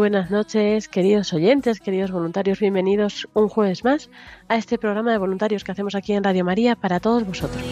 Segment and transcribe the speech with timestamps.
[0.00, 4.08] Buenas noches, queridos oyentes, queridos voluntarios, bienvenidos un jueves más
[4.48, 7.62] a este programa de voluntarios que hacemos aquí en Radio María para todos vosotros.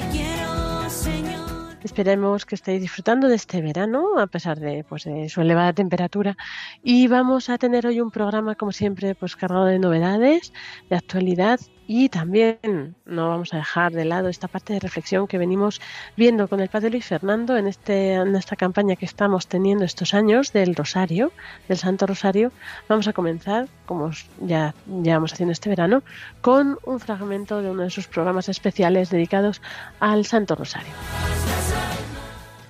[1.82, 6.36] Esperemos que estéis disfrutando de este verano, a pesar de, pues, de su elevada temperatura.
[6.82, 10.52] Y vamos a tener hoy un programa, como siempre, pues cargado de novedades,
[10.90, 11.58] de actualidad
[11.88, 15.80] y también no vamos a dejar de lado esta parte de reflexión que venimos
[16.18, 20.52] viendo con el Padre Luis Fernando en, este, esta campaña que estamos teniendo estos años
[20.52, 21.32] del Rosario,
[21.66, 22.52] del Santo Rosario.
[22.90, 24.10] Vamos a comenzar, como
[24.42, 26.02] ya llevamos haciendo este verano,
[26.42, 29.62] con un fragmento de uno de sus programas especiales dedicados
[29.98, 30.92] al Santo Rosario.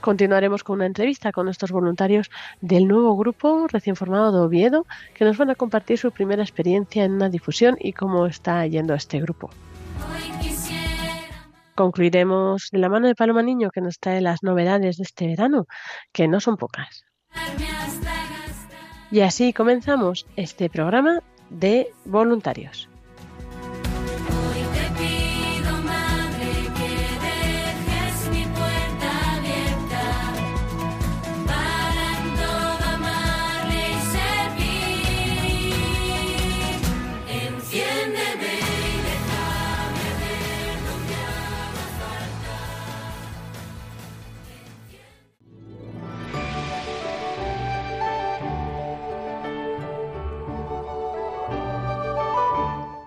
[0.09, 2.31] Continuaremos con una entrevista con nuestros voluntarios
[2.63, 7.05] del nuevo grupo recién formado de Oviedo, que nos van a compartir su primera experiencia
[7.05, 9.51] en una difusión y cómo está yendo este grupo.
[11.75, 15.67] Concluiremos de la mano de Paloma Niño, que nos trae las novedades de este verano,
[16.11, 17.05] que no son pocas.
[19.11, 22.89] Y así comenzamos este programa de voluntarios.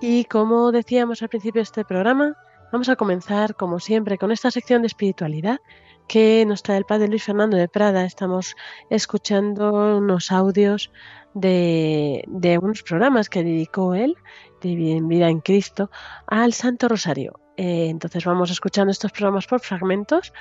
[0.03, 2.35] Y como decíamos al principio de este programa,
[2.71, 5.59] vamos a comenzar, como siempre, con esta sección de espiritualidad
[6.07, 8.03] que nos trae el Padre Luis Fernando de Prada.
[8.03, 8.55] Estamos
[8.89, 10.91] escuchando unos audios
[11.35, 12.25] de,
[12.59, 14.15] unos programas que dedicó él,
[14.61, 15.91] de Vida en Cristo,
[16.25, 17.39] al Santo Rosario.
[17.55, 20.33] Eh, entonces vamos escuchando estos programas por fragmentos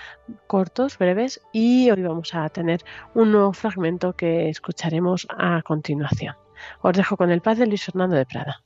[0.47, 2.83] cortos, breves, y hoy vamos a tener
[3.13, 6.35] un nuevo fragmento que escucharemos a continuación.
[6.81, 8.63] Os dejo con el Padre Luis Fernando de Prada.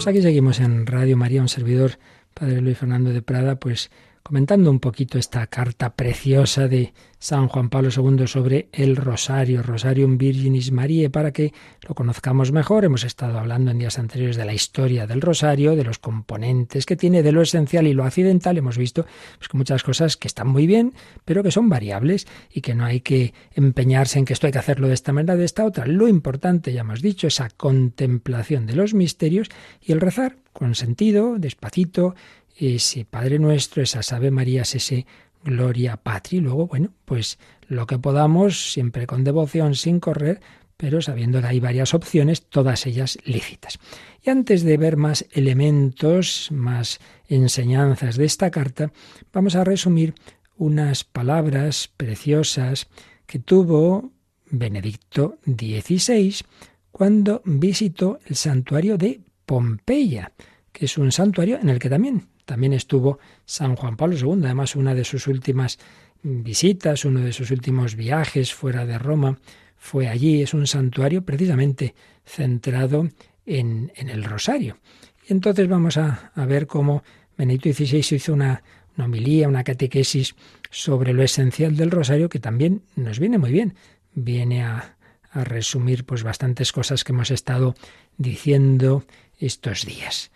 [0.00, 1.98] Pues aquí seguimos en Radio María, un servidor,
[2.32, 3.90] Padre Luis Fernando de Prada, pues
[4.22, 10.16] comentando un poquito esta carta preciosa de San Juan Pablo II sobre el Rosario, Rosarium
[10.16, 11.52] Virginis Mariae, para que
[11.86, 12.84] lo conozcamos mejor.
[12.84, 16.96] Hemos estado hablando en días anteriores de la historia del Rosario, de los componentes que
[16.96, 18.56] tiene, de lo esencial y lo accidental.
[18.56, 19.04] Hemos visto
[19.38, 20.94] pues, que muchas cosas que están muy bien,
[21.26, 24.58] pero que son variables y que no hay que empeñarse en que esto hay que
[24.58, 25.86] hacerlo de esta manera, de esta otra.
[25.86, 29.48] Lo importante, ya hemos dicho, esa contemplación de los misterios
[29.82, 32.14] y el rezar con sentido, despacito,
[32.60, 35.06] ese Padre Nuestro, esas Ave Marías, ese
[35.42, 36.40] Gloria Patri.
[36.40, 37.38] Luego, bueno, pues
[37.68, 40.40] lo que podamos, siempre con devoción, sin correr,
[40.76, 43.78] pero sabiendo que hay varias opciones, todas ellas lícitas.
[44.22, 48.92] Y antes de ver más elementos, más enseñanzas de esta carta,
[49.32, 50.14] vamos a resumir
[50.56, 52.88] unas palabras preciosas
[53.26, 54.12] que tuvo
[54.50, 56.36] Benedicto XVI
[56.90, 60.32] cuando visitó el santuario de Pompeya,
[60.72, 64.74] que es un santuario en el que también también estuvo San Juan Pablo II, además
[64.74, 65.78] una de sus últimas
[66.24, 69.38] visitas, uno de sus últimos viajes fuera de Roma
[69.76, 71.94] fue allí, es un santuario precisamente
[72.24, 73.08] centrado
[73.46, 74.78] en, el rosario.
[75.28, 77.04] Y entonces vamos a, ver cómo
[77.38, 78.64] Benedicto XVI hizo una,
[78.96, 80.34] una homilía, una catequesis
[80.72, 83.76] sobre lo esencial del rosario, que también nos viene muy bien,
[84.12, 84.96] viene a,
[85.30, 87.76] a resumir pues bastantes cosas que hemos estado
[88.18, 89.04] diciendo
[89.38, 90.32] estos días.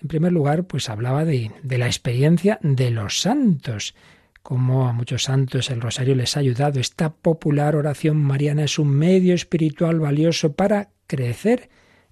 [0.00, 3.94] En primer lugar, pues hablaba de, de, la experiencia de los santos,
[4.42, 6.80] como a muchos santos el rosario les ha ayudado.
[6.80, 11.68] Esta popular oración mariana es un medio espiritual valioso para crecer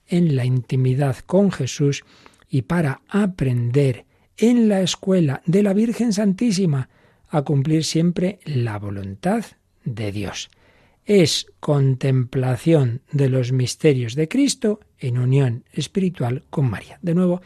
[0.06, 2.04] en la intimidad con Jesús
[2.48, 4.04] y para aprender
[4.36, 6.88] en la escuela de la Virgen Santísima
[7.28, 9.44] a cumplir siempre la voluntad
[9.84, 10.50] de Dios.
[11.04, 16.98] Es contemplación de los misterios de Cristo en unión espiritual con María.
[17.02, 17.42] De nuevo,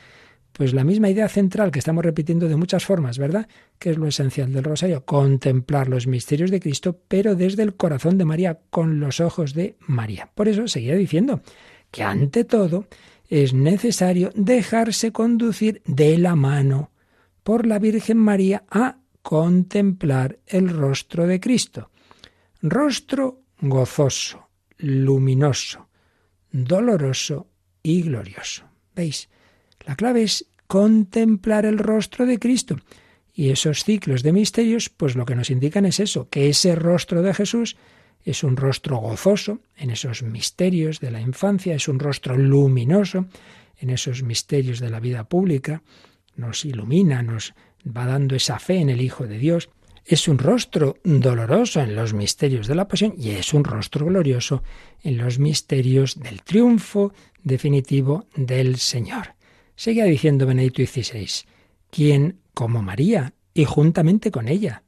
[0.53, 3.49] pues la misma idea central que estamos repitiendo de muchas formas, ¿verdad?
[3.79, 8.19] Que es lo esencial del rosario, contemplar los misterios de Cristo, pero desde el corazón
[8.19, 10.31] de María, con los ojos de María.
[10.35, 11.43] Por eso seguía diciendo
[11.91, 12.87] que ante todo
[13.29, 16.91] es necesario dejarse conducir de la mano
[17.45, 21.91] por la Virgen María a contemplar el rostro de Cristo.
[22.63, 25.89] Rostro gozoso, luminoso,
[26.51, 27.49] doloroso
[27.83, 28.65] y glorioso.
[28.95, 29.29] ¿Veis?
[29.87, 32.77] La clave es contemplar el rostro de Cristo.
[33.33, 37.23] Y esos ciclos de misterios, pues lo que nos indican es eso, que ese rostro
[37.23, 37.77] de Jesús
[38.25, 43.27] es un rostro gozoso en esos misterios de la infancia, es un rostro luminoso
[43.79, 45.83] en esos misterios de la vida pública,
[46.37, 49.71] nos ilumina, nos va dando esa fe en el Hijo de Dios,
[50.09, 54.63] es un rostro doloroso en los misterios de la pasión y es un rostro glorioso
[55.03, 57.13] en los misterios del triunfo
[57.45, 59.35] definitivo del Señor.
[59.77, 61.29] Seguía diciendo Benedicto XVI,
[61.91, 64.83] quien, como María, y juntamente con ella,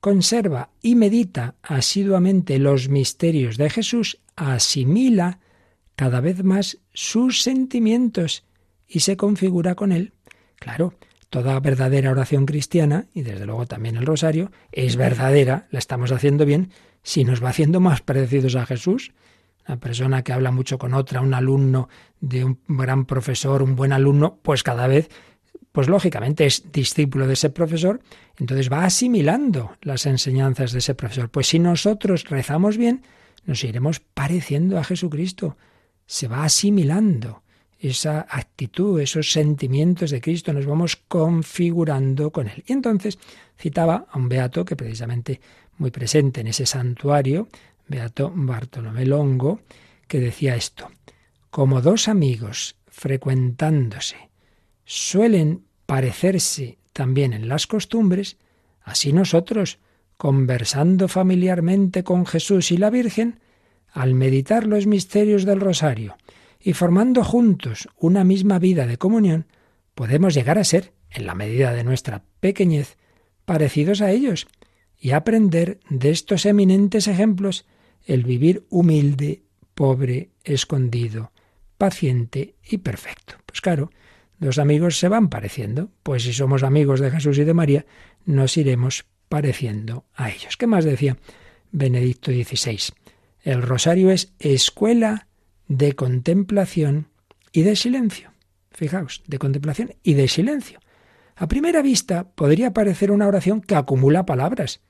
[0.00, 5.40] conserva y medita asiduamente los misterios de Jesús, asimila
[5.96, 8.44] cada vez más sus sentimientos
[8.86, 10.12] y se configura con él.
[10.56, 10.92] Claro,
[11.36, 16.46] Toda verdadera oración cristiana, y desde luego también el rosario, es verdadera, la estamos haciendo
[16.46, 16.70] bien,
[17.02, 19.12] si nos va haciendo más parecidos a Jesús.
[19.68, 21.90] Una persona que habla mucho con otra, un alumno
[22.22, 25.10] de un gran profesor, un buen alumno, pues cada vez,
[25.72, 28.00] pues lógicamente es discípulo de ese profesor,
[28.38, 31.28] entonces va asimilando las enseñanzas de ese profesor.
[31.28, 33.02] Pues si nosotros rezamos bien,
[33.44, 35.58] nos iremos pareciendo a Jesucristo,
[36.06, 37.42] se va asimilando
[37.88, 42.64] esa actitud, esos sentimientos de Cristo, nos vamos configurando con Él.
[42.66, 43.18] Y entonces
[43.58, 45.40] citaba a un beato que precisamente
[45.78, 47.48] muy presente en ese santuario,
[47.88, 49.60] beato Bartolomé Longo,
[50.08, 50.90] que decía esto,
[51.50, 54.16] como dos amigos frecuentándose
[54.84, 58.38] suelen parecerse también en las costumbres,
[58.82, 59.78] así nosotros,
[60.16, 63.40] conversando familiarmente con Jesús y la Virgen,
[63.92, 66.16] al meditar los misterios del rosario,
[66.66, 69.46] y formando juntos una misma vida de comunión,
[69.94, 72.96] podemos llegar a ser, en la medida de nuestra pequeñez,
[73.44, 74.48] parecidos a ellos
[74.98, 77.66] y aprender de estos eminentes ejemplos
[78.04, 79.44] el vivir humilde,
[79.76, 81.30] pobre, escondido,
[81.78, 83.36] paciente y perfecto.
[83.46, 83.92] Pues claro,
[84.40, 87.86] los amigos se van pareciendo, pues si somos amigos de Jesús y de María,
[88.24, 90.56] nos iremos pareciendo a ellos.
[90.56, 91.16] ¿Qué más decía
[91.70, 92.92] Benedicto XVI?
[93.44, 95.28] El rosario es escuela
[95.68, 97.08] de contemplación
[97.52, 98.32] y de silencio.
[98.70, 100.80] Fijaos, de contemplación y de silencio.
[101.36, 104.80] A primera vista podría parecer una oración que acumula palabras.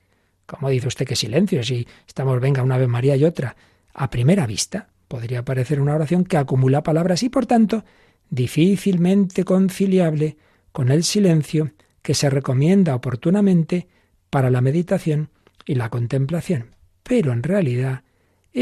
[0.45, 1.63] ¿Cómo dice usted que silencio?
[1.63, 3.55] Si estamos, venga, una Ave María y otra.
[3.93, 7.83] A primera vista podría parecer una oración que acumula palabras y, por tanto,
[8.29, 10.37] difícilmente conciliable
[10.71, 11.71] con el silencio
[12.01, 13.87] que se recomienda oportunamente
[14.29, 15.29] para la meditación
[15.65, 16.75] y la contemplación.
[17.03, 18.03] Pero en realidad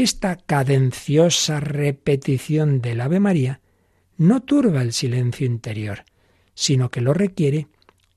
[0.02, 3.60] esta cadenciosa repetición del Ave María
[4.18, 6.04] no turba el silencio interior,
[6.52, 7.68] sino que lo requiere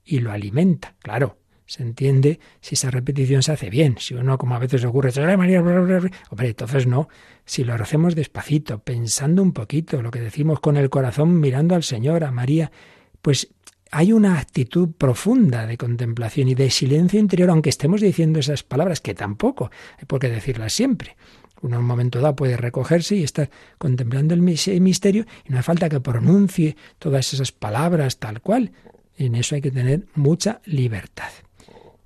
[0.03, 0.95] y lo alimenta.
[0.99, 3.95] Claro, se entiende si esa repetición se hace bien.
[3.97, 6.11] Si uno, como a veces ocurre, Ave María, hombre,
[6.49, 7.07] entonces no.
[7.45, 11.83] Si lo hacemos despacito, pensando un poquito, lo que decimos con el corazón, mirando al
[11.83, 12.73] Señor, a María,
[13.21, 13.53] pues
[13.91, 18.99] hay una actitud profunda de contemplación y de silencio interior, aunque estemos diciendo esas palabras,
[18.99, 21.15] que tampoco hay por qué decirlas siempre.
[21.61, 25.89] Uno un momento dado puede recogerse y estar contemplando el misterio y no hace falta
[25.89, 28.71] que pronuncie todas esas palabras tal cual.
[29.17, 31.29] En eso hay que tener mucha libertad.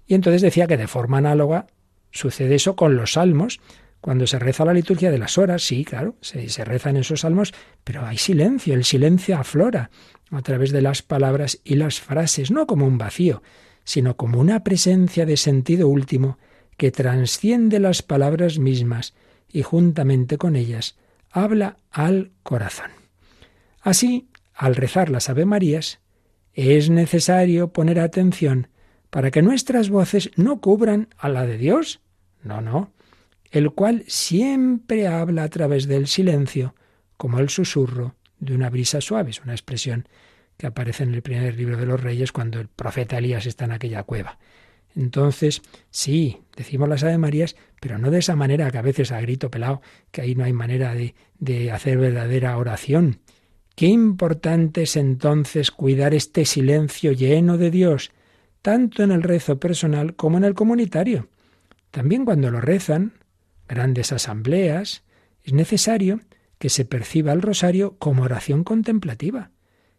[0.07, 1.67] Y entonces decía que de forma análoga
[2.11, 3.59] sucede eso con los salmos.
[4.01, 7.53] Cuando se reza la liturgia de las horas, sí, claro, se, se rezan esos salmos,
[7.83, 9.91] pero hay silencio, el silencio aflora
[10.31, 13.43] a través de las palabras y las frases, no como un vacío,
[13.85, 16.37] sino como una presencia de sentido último
[16.75, 19.13] que transciende las palabras mismas
[19.53, 20.97] y juntamente con ellas
[21.29, 22.91] habla al corazón.
[23.79, 25.99] Así, al rezar las Ave Marías,
[26.53, 28.67] es necesario poner atención
[29.09, 32.01] para que nuestras voces no cubran a la de Dios,
[32.41, 32.91] no, no,
[33.51, 36.73] el cual siempre habla a través del silencio,
[37.15, 40.07] como el susurro de una brisa suave, es una expresión
[40.57, 43.71] que aparece en el primer libro de los reyes cuando el profeta Elías está en
[43.71, 44.39] aquella cueva.
[44.95, 49.21] Entonces, sí, decimos las Ave Marías, pero no de esa manera que a veces a
[49.21, 49.81] grito pelado,
[50.11, 53.19] que ahí no hay manera de, de hacer verdadera oración.
[53.75, 58.11] Qué importante es entonces cuidar este silencio lleno de Dios,
[58.61, 61.27] tanto en el rezo personal como en el comunitario.
[61.91, 63.13] También cuando lo rezan,
[63.67, 65.03] grandes asambleas,
[65.43, 66.21] es necesario
[66.59, 69.51] que se perciba el rosario como oración contemplativa.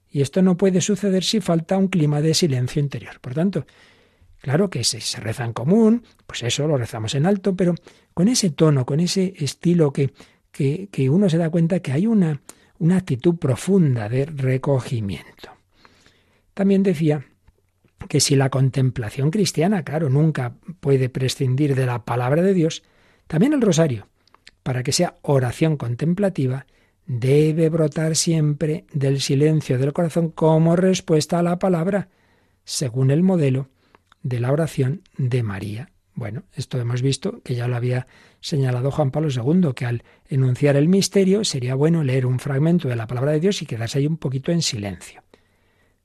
[0.08, 3.20] Y esto no puede suceder si falta un clima de silencio interior.
[3.20, 3.66] Por tanto,
[4.44, 7.74] claro que si se reza en común, pues eso lo rezamos en alto, pero
[8.12, 10.12] con ese tono, con ese estilo que,
[10.52, 12.42] que, que uno se da cuenta que hay una,
[12.78, 15.48] una actitud profunda de recogimiento.
[16.52, 17.24] También decía
[18.06, 22.82] que si la contemplación cristiana, claro, nunca puede prescindir de la palabra de Dios,
[23.26, 24.08] también el rosario,
[24.62, 26.66] para que sea oración contemplativa,
[27.06, 32.10] debe brotar siempre del silencio del corazón como respuesta a la palabra,
[32.62, 33.70] según el modelo
[34.24, 35.90] de la oración de María.
[36.14, 38.08] Bueno, esto hemos visto que ya lo había
[38.40, 42.96] señalado Juan Pablo II, que al enunciar el misterio sería bueno leer un fragmento de
[42.96, 45.22] la palabra de Dios y quedarse ahí un poquito en silencio.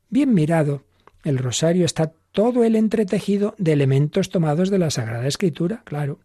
[0.09, 0.83] Bien mirado,
[1.23, 6.19] el rosario está todo el entretejido de elementos tomados de la Sagrada Escritura, claro.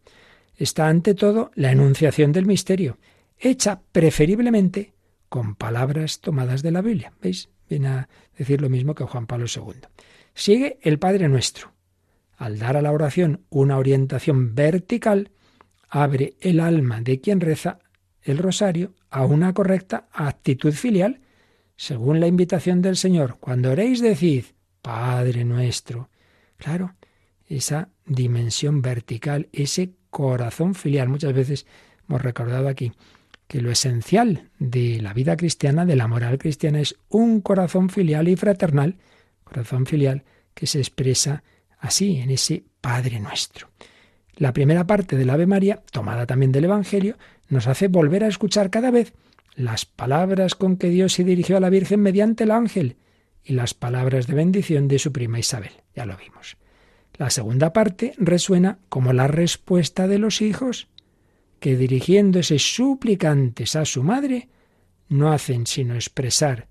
[0.57, 2.99] Está ante todo la enunciación del misterio,
[3.39, 4.95] hecha preferiblemente
[5.29, 7.13] con palabras tomadas de la Biblia.
[7.21, 7.51] ¿Veis?
[7.69, 9.81] Viene a decir lo mismo que Juan Pablo II.
[10.35, 11.74] Sigue el Padre Nuestro.
[12.37, 15.31] Al dar a la oración una orientación vertical,
[15.89, 17.79] abre el alma de quien reza
[18.23, 21.21] el rosario a una correcta actitud filial,
[21.77, 23.37] según la invitación del Señor.
[23.39, 24.45] Cuando oréis, decid,
[24.83, 26.11] Padre nuestro.
[26.57, 26.95] Claro,
[27.47, 31.09] esa dimensión vertical, ese corazón filial.
[31.09, 31.67] Muchas veces
[32.09, 32.93] hemos recordado aquí
[33.47, 38.29] que lo esencial de la vida cristiana, de la moral cristiana, es un corazón filial
[38.29, 38.97] y fraternal,
[39.45, 40.25] corazón filial
[40.55, 41.43] que se expresa
[41.85, 43.69] así, en ese Padre nuestro.
[44.37, 47.17] La primera parte del Ave María, tomada también del Evangelio,
[47.49, 49.13] nos hace volver a escuchar cada vez
[49.55, 52.97] las palabras con que Dios se dirigió a la Virgen mediante el ángel
[53.45, 55.73] y las palabras de bendición de su prima Isabel.
[55.95, 56.57] Ya lo vimos.
[57.17, 60.89] La segunda parte resuena como la respuesta de los hijos,
[61.61, 64.49] que dirigiéndose suplicantes a su madre,
[65.09, 66.67] no hacen sino expresar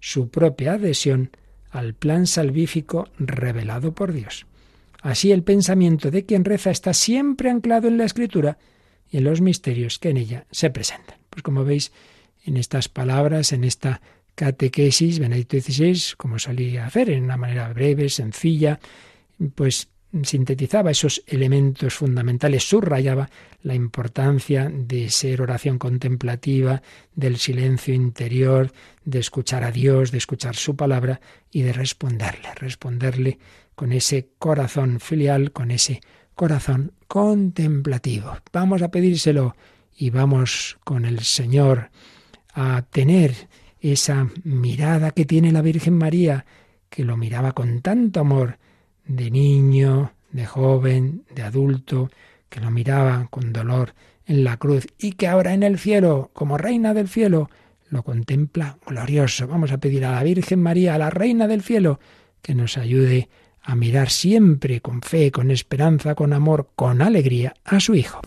[0.00, 1.30] su propia adhesión
[1.70, 4.46] al plan salvífico revelado por Dios.
[5.06, 8.58] Así el pensamiento de quien reza está siempre anclado en la escritura
[9.08, 11.18] y en los misterios que en ella se presentan.
[11.30, 11.92] Pues como veis,
[12.44, 14.00] en estas palabras, en esta
[14.34, 18.80] catequesis, Benedicto XVI, como solía hacer, en una manera breve, sencilla,
[19.54, 19.90] pues
[20.24, 23.30] sintetizaba esos elementos fundamentales, subrayaba
[23.62, 26.82] la importancia de ser oración contemplativa,
[27.14, 28.72] del silencio interior,
[29.04, 31.20] de escuchar a Dios, de escuchar su palabra
[31.52, 33.38] y de responderle, responderle
[33.76, 36.00] con ese corazón filial, con ese
[36.34, 38.32] corazón contemplativo.
[38.52, 39.54] Vamos a pedírselo
[39.96, 41.90] y vamos con el Señor
[42.52, 43.34] a tener
[43.80, 46.44] esa mirada que tiene la Virgen María,
[46.90, 48.58] que lo miraba con tanto amor,
[49.06, 52.10] de niño, de joven, de adulto,
[52.48, 56.58] que lo miraba con dolor en la cruz y que ahora en el cielo, como
[56.58, 57.50] reina del cielo,
[57.88, 59.46] lo contempla glorioso.
[59.46, 62.00] Vamos a pedir a la Virgen María, a la reina del cielo,
[62.42, 63.28] que nos ayude
[63.66, 68.20] a mirar siempre con fe, con esperanza, con amor, con alegría a su Hijo.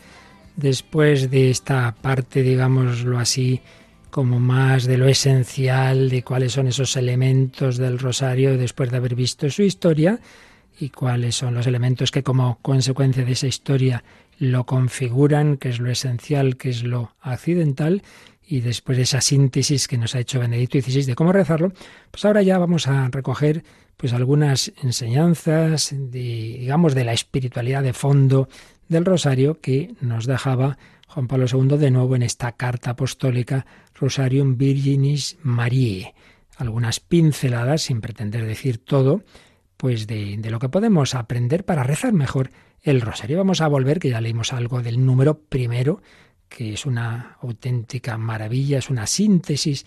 [0.58, 3.62] Después de esta parte, digámoslo así,
[4.10, 9.16] como más de lo esencial, de cuáles son esos elementos del rosario después de haber
[9.16, 10.20] visto su historia
[10.78, 14.04] y cuáles son los elementos que como consecuencia de esa historia
[14.40, 18.04] lo configuran, que es lo esencial, que es lo accidental,
[18.50, 21.72] y después de esa síntesis que nos ha hecho Benedicto XVI de cómo rezarlo,
[22.10, 23.64] pues ahora ya vamos a recoger
[23.96, 28.50] pues algunas enseñanzas, digamos, de la espiritualidad de fondo
[28.88, 34.58] del rosario que nos dejaba Juan Pablo II de nuevo en esta carta apostólica Rosarium
[34.58, 36.16] Virginis Mariae.
[36.58, 39.24] Algunas pinceladas, sin pretender decir todo,
[39.78, 42.50] pues de, de, lo que podemos aprender para rezar mejor
[42.82, 43.38] el rosario.
[43.38, 46.02] Vamos a volver, que ya leímos algo del número primero,
[46.50, 49.86] que es una auténtica maravilla, es una síntesis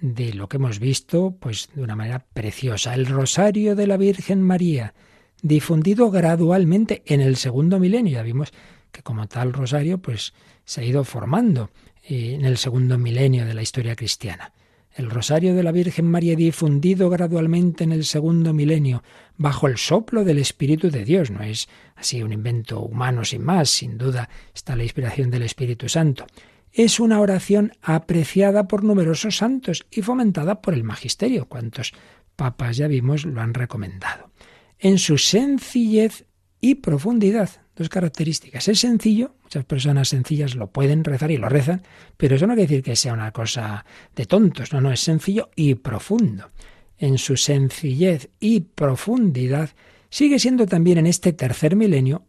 [0.00, 2.94] de lo que hemos visto, pues de una manera preciosa.
[2.94, 4.94] El rosario de la Virgen María,
[5.42, 8.14] difundido gradualmente en el segundo milenio.
[8.14, 8.52] Ya vimos
[8.92, 10.32] que como tal rosario, pues
[10.64, 11.70] se ha ido formando
[12.08, 14.52] eh, en el segundo milenio de la historia cristiana.
[14.94, 19.02] El rosario de la Virgen María difundido gradualmente en el segundo milenio,
[19.36, 21.32] bajo el soplo del Espíritu de Dios.
[21.32, 25.88] No es así un invento humano sin más, sin duda está la inspiración del Espíritu
[25.88, 26.26] Santo.
[26.70, 31.46] Es una oración apreciada por numerosos santos y fomentada por el magisterio.
[31.46, 31.92] Cuantos
[32.36, 34.30] papas ya vimos lo han recomendado.
[34.78, 36.24] En su sencillez
[36.60, 38.68] y profundidad, dos características.
[38.68, 41.82] Es sencillo, muchas personas sencillas lo pueden rezar y lo rezan,
[42.16, 45.50] pero eso no quiere decir que sea una cosa de tontos, no, no, es sencillo
[45.56, 46.50] y profundo.
[46.98, 49.70] En su sencillez y profundidad
[50.08, 52.24] sigue siendo también en este tercer milenio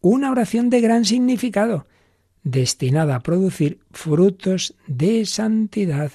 [0.00, 1.86] una oración de gran significado,
[2.42, 6.12] destinada a producir frutos de santidad.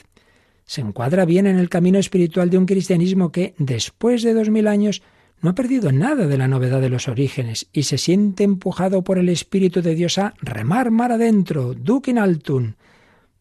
[0.64, 4.68] Se encuadra bien en el camino espiritual de un cristianismo que, después de dos mil
[4.68, 5.02] años,
[5.42, 9.18] no ha perdido nada de la novedad de los orígenes y se siente empujado por
[9.18, 12.76] el Espíritu de Dios a remar mar adentro, duc in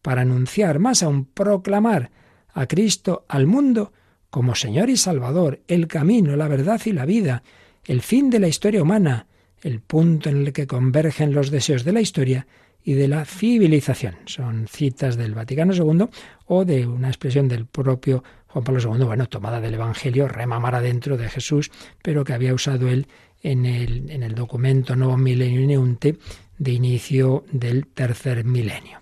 [0.01, 2.11] para anunciar, más aún proclamar
[2.53, 3.91] a Cristo al mundo
[4.29, 7.43] como Señor y Salvador, el camino, la verdad y la vida,
[7.85, 9.27] el fin de la historia humana,
[9.61, 12.47] el punto en el que convergen los deseos de la historia
[12.83, 14.15] y de la civilización.
[14.25, 16.05] Son citas del Vaticano II
[16.45, 21.17] o de una expresión del propio Juan Pablo II, bueno, tomada del Evangelio, remamar adentro
[21.17, 23.07] de Jesús, pero que había usado él
[23.41, 26.17] en el, en el documento Novo Milenio Neunte
[26.57, 29.01] de inicio del tercer milenio.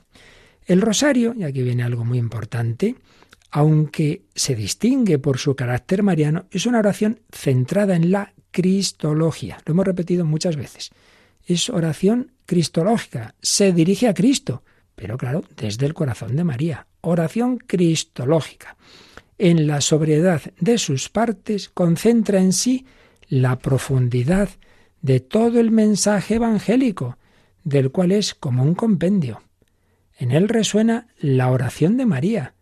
[0.65, 2.95] El rosario, y aquí viene algo muy importante,
[3.51, 9.59] aunque se distingue por su carácter mariano, es una oración centrada en la cristología.
[9.65, 10.91] Lo hemos repetido muchas veces.
[11.45, 14.63] Es oración cristológica, se dirige a Cristo,
[14.95, 16.87] pero claro, desde el corazón de María.
[17.01, 18.75] Oración cristológica.
[19.37, 22.85] En la sobriedad de sus partes concentra en sí
[23.27, 24.49] la profundidad
[25.01, 27.17] de todo el mensaje evangélico,
[27.63, 29.43] del cual es como un compendio.
[30.17, 32.55] En él resuena la oración de María,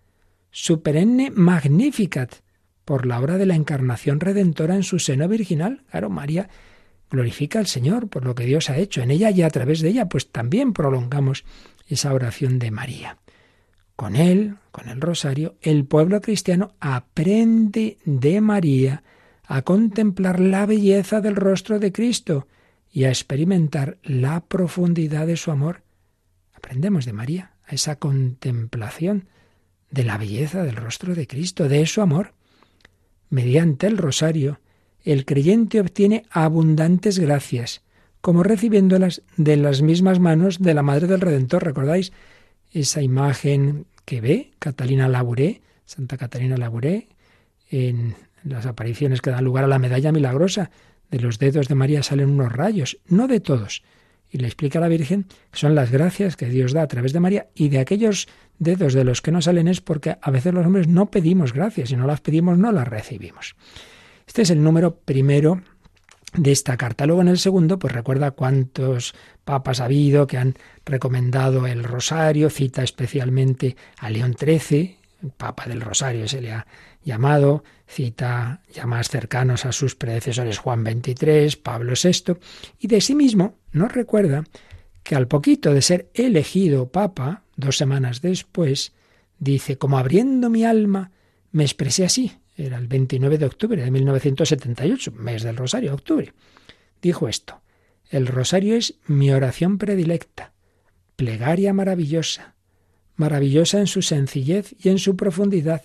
[0.52, 2.36] su perenne Magnificat,
[2.84, 5.84] por la obra de la encarnación redentora en su seno virginal.
[5.90, 6.50] Claro, María
[7.10, 9.90] glorifica al Señor por lo que Dios ha hecho en ella y a través de
[9.90, 11.46] ella, pues también prolongamos
[11.88, 13.18] esa oración de María.
[13.96, 19.04] Con él, con el rosario, el pueblo cristiano aprende de María
[19.46, 22.48] a contemplar la belleza del rostro de Cristo
[22.92, 25.84] y a experimentar la profundidad de su amor.
[26.54, 29.28] Aprendemos de María a esa contemplación
[29.92, 32.34] de la belleza del rostro de Cristo, de su amor.
[33.30, 34.60] Mediante el rosario,
[35.04, 37.82] el creyente obtiene abundantes gracias,
[38.20, 41.64] como recibiéndolas de las mismas manos de la Madre del Redentor.
[41.64, 42.12] ¿Recordáis
[42.72, 47.10] esa imagen que ve Catalina Labouré, Santa Catalina Labouré,
[47.70, 50.72] en las apariciones que dan lugar a la medalla milagrosa?
[51.12, 53.84] De los dedos de María salen unos rayos, no de todos,
[54.30, 57.14] y le explica a la Virgen que son las gracias que Dios da a través
[57.14, 58.28] de María y de aquellos
[58.60, 61.92] dedos de los que no salen es porque a veces los hombres no pedimos gracias
[61.92, 63.56] y no las pedimos no las recibimos.
[64.28, 65.62] Este es el número primero
[66.38, 67.06] de esta carta.
[67.06, 72.50] Luego en el segundo, pues recuerda cuántos papas ha habido que han recomendado el rosario,
[72.50, 74.98] cita especialmente a León XIII,
[75.38, 76.68] Papa del Rosario se le ha
[77.04, 82.38] llamado, cita ya más cercanos a sus predecesores Juan XXIII, Pablo VI,
[82.80, 84.44] y de sí mismo nos recuerda
[85.04, 88.94] que al poquito de ser elegido Papa, dos semanas después,
[89.40, 91.12] dice, como abriendo mi alma,
[91.52, 96.34] me expresé así, era el 29 de octubre de 1978, mes del Rosario, octubre.
[97.02, 97.62] Dijo esto,
[98.10, 100.54] el Rosario es mi oración predilecta,
[101.16, 102.56] plegaria maravillosa,
[103.16, 105.84] maravillosa en su sencillez y en su profundidad.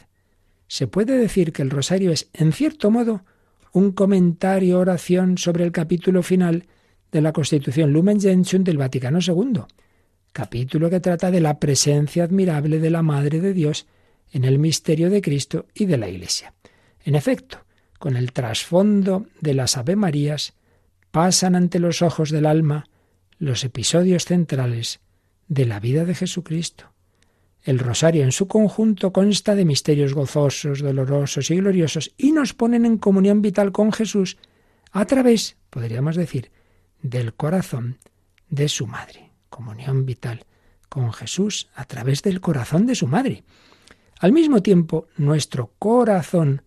[0.67, 3.25] Se puede decir que el rosario es, en cierto modo,
[3.73, 6.67] un comentario oración sobre el capítulo final
[7.13, 9.63] de la Constitución Lumen Gentium del Vaticano II,
[10.33, 13.87] capítulo que trata de la presencia admirable de la Madre de Dios
[14.33, 16.55] en el misterio de Cristo y de la Iglesia.
[17.05, 17.65] En efecto,
[17.99, 20.55] con el trasfondo de las Ave Marías,
[21.11, 22.87] pasan ante los ojos del alma
[23.39, 25.01] los episodios centrales
[25.49, 26.93] de la vida de Jesucristo.
[27.63, 32.87] El rosario en su conjunto consta de misterios gozosos, dolorosos y gloriosos y nos ponen
[32.87, 34.39] en comunión vital con Jesús
[34.93, 36.51] a través, podríamos decir,
[37.03, 37.99] del corazón
[38.49, 39.31] de su madre.
[39.51, 40.47] Comunión vital
[40.89, 43.45] con Jesús a través del corazón de su madre.
[44.19, 46.63] Al mismo tiempo, nuestro corazón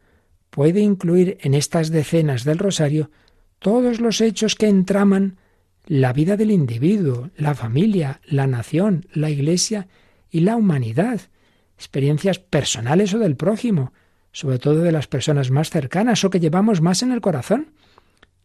[0.54, 3.10] puede incluir en estas decenas del rosario
[3.58, 5.38] todos los hechos que entraman
[5.88, 9.88] la vida del individuo, la familia, la nación, la iglesia
[10.30, 11.22] y la humanidad,
[11.76, 13.94] experiencias personales o del prójimo,
[14.32, 17.72] sobre todo de las personas más cercanas o que llevamos más en el corazón.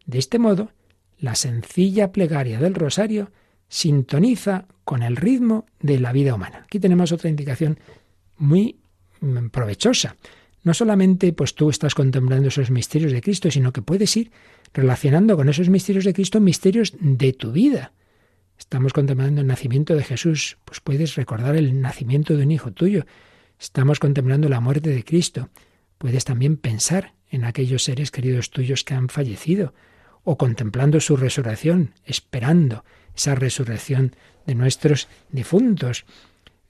[0.07, 0.71] De este modo,
[1.19, 3.31] la sencilla plegaria del rosario
[3.67, 6.63] sintoniza con el ritmo de la vida humana.
[6.63, 7.77] Aquí tenemos otra indicación
[8.39, 8.79] muy
[9.21, 10.15] mm, provechosa.
[10.69, 14.29] No solamente pues tú estás contemplando esos misterios de Cristo, sino que puedes ir
[14.71, 17.91] relacionando con esos misterios de Cristo misterios de tu vida.
[18.55, 23.07] Estamos contemplando el nacimiento de Jesús, pues puedes recordar el nacimiento de un hijo tuyo.
[23.59, 25.49] Estamos contemplando la muerte de Cristo.
[25.97, 29.73] Puedes también pensar en aquellos seres queridos tuyos que han fallecido,
[30.23, 36.05] o contemplando su resurrección, esperando esa resurrección de nuestros difuntos,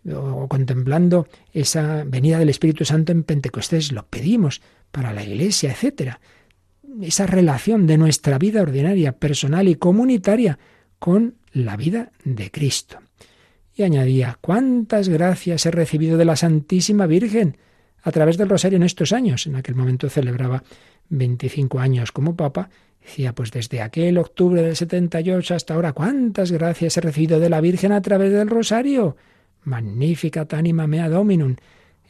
[0.08, 6.20] o contemplando esa venida del Espíritu Santo en Pentecostés, lo pedimos para la Iglesia, etcétera.
[7.02, 10.58] Esa relación de nuestra vida ordinaria, personal y comunitaria
[10.98, 13.00] con la vida de Cristo.
[13.76, 17.58] Y añadía, ¿cuántas gracias he recibido de la Santísima Virgen
[18.02, 19.48] a través del rosario en estos años?
[19.48, 20.64] En aquel momento celebraba
[21.10, 22.70] 25 años como papa.
[23.02, 27.62] Decía, pues desde aquel octubre del 78 hasta ahora, ¿cuántas gracias he recibido de la
[27.62, 29.16] Virgen a través del rosario?
[29.64, 31.56] Magnificat anima mea dominum.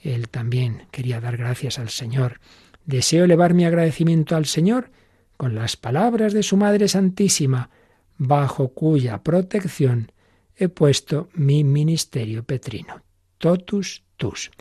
[0.01, 2.39] Él también quería dar gracias al Señor.
[2.85, 4.91] Deseo elevar mi agradecimiento al Señor
[5.37, 7.69] con las palabras de su Madre Santísima,
[8.17, 10.11] bajo cuya protección
[10.55, 13.01] he puesto mi ministerio petrino.
[13.37, 14.51] Totus tus.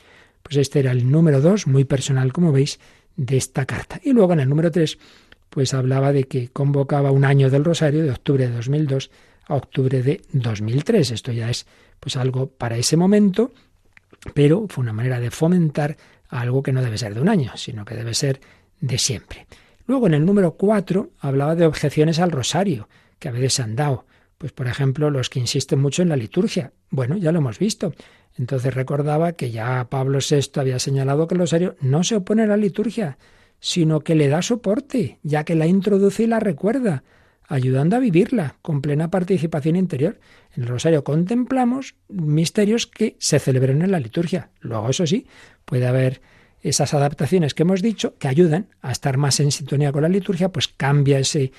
[0.43, 2.79] Pues este era el número dos, muy personal, como veis,
[3.17, 4.01] de esta carta.
[4.03, 4.99] Y luego en el número tres,
[5.51, 9.11] pues hablaba de que convocaba un año del Rosario de octubre de 2002
[9.47, 11.11] a octubre de 2003.
[11.11, 11.67] Esto ya es
[12.01, 13.53] pues algo para ese momento,
[14.35, 15.97] pero fue una manera de fomentar
[16.29, 18.41] algo que no debe ser de un año, sino que debe ser
[18.81, 19.47] de siempre.
[19.87, 23.77] Luego en el número cuatro hablaba de objeciones al rosario, que a veces se han
[23.77, 24.07] dado.
[24.37, 26.73] Pues por ejemplo, los que insisten mucho en la liturgia.
[26.91, 27.93] Bueno, ya lo hemos visto.
[28.37, 32.47] Entonces recordaba que ya Pablo VI había señalado que el rosario no se opone a
[32.47, 33.19] la liturgia,
[33.59, 37.03] sino que le da soporte, ya que la introduce y la recuerda,
[37.49, 40.21] ayudando a vivirla con plena participación interior.
[40.55, 44.51] En el rosario contemplamos misterios que se celebran en la liturgia.
[44.61, 45.27] Luego, eso sí,
[45.65, 46.21] puede haber
[46.63, 50.51] esas adaptaciones que hemos dicho que ayudan a estar más en sintonía con la liturgia,
[50.51, 51.53] pues cambia ese,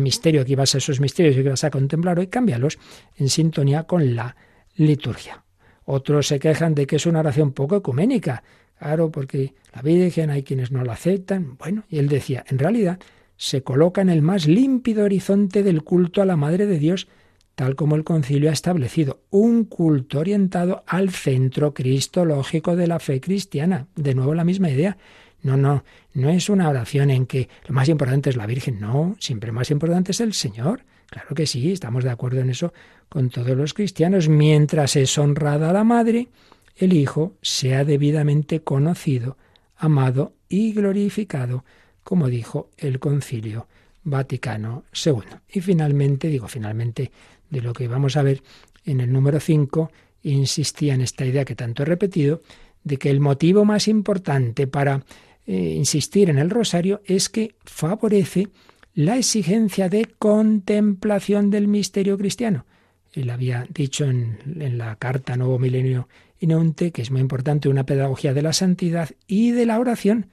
[0.00, 2.78] misterio que ibas a esos misterios que vas a contemplar hoy, cámbialos
[3.16, 4.36] en sintonía con la
[4.74, 5.44] liturgia.
[5.84, 8.42] Otros se quejan de que es una oración poco ecuménica,
[8.78, 11.56] claro, porque la Virgen hay quienes no la aceptan.
[11.58, 12.98] Bueno, y él decía, en realidad
[13.38, 17.08] se coloca en el más límpido horizonte del culto a la Madre de Dios,
[17.54, 23.20] tal como el concilio ha establecido, un culto orientado al centro cristológico de la fe
[23.20, 23.86] cristiana.
[23.94, 24.98] De nuevo la misma idea.
[25.42, 29.16] No, no, no es una oración en que lo más importante es la Virgen, no,
[29.20, 30.82] siempre más importante es el Señor.
[31.08, 32.72] Claro que sí, estamos de acuerdo en eso
[33.08, 34.28] con todos los cristianos.
[34.28, 36.28] Mientras es honrada la Madre,
[36.76, 39.36] el Hijo sea debidamente conocido,
[39.76, 41.64] amado y glorificado,
[42.08, 43.66] como dijo el concilio
[44.02, 45.40] Vaticano II.
[45.52, 47.12] Y finalmente, digo finalmente,
[47.50, 48.42] de lo que vamos a ver
[48.86, 49.92] en el número 5,
[50.22, 52.40] insistía en esta idea que tanto he repetido,
[52.82, 55.04] de que el motivo más importante para
[55.46, 58.48] eh, insistir en el rosario es que favorece
[58.94, 62.64] la exigencia de contemplación del misterio cristiano.
[63.12, 64.38] Él había dicho en,
[64.78, 66.08] la carta Nuevo Milenio
[66.40, 70.30] Inonte que es muy importante una pedagogía de la santidad y de la oración.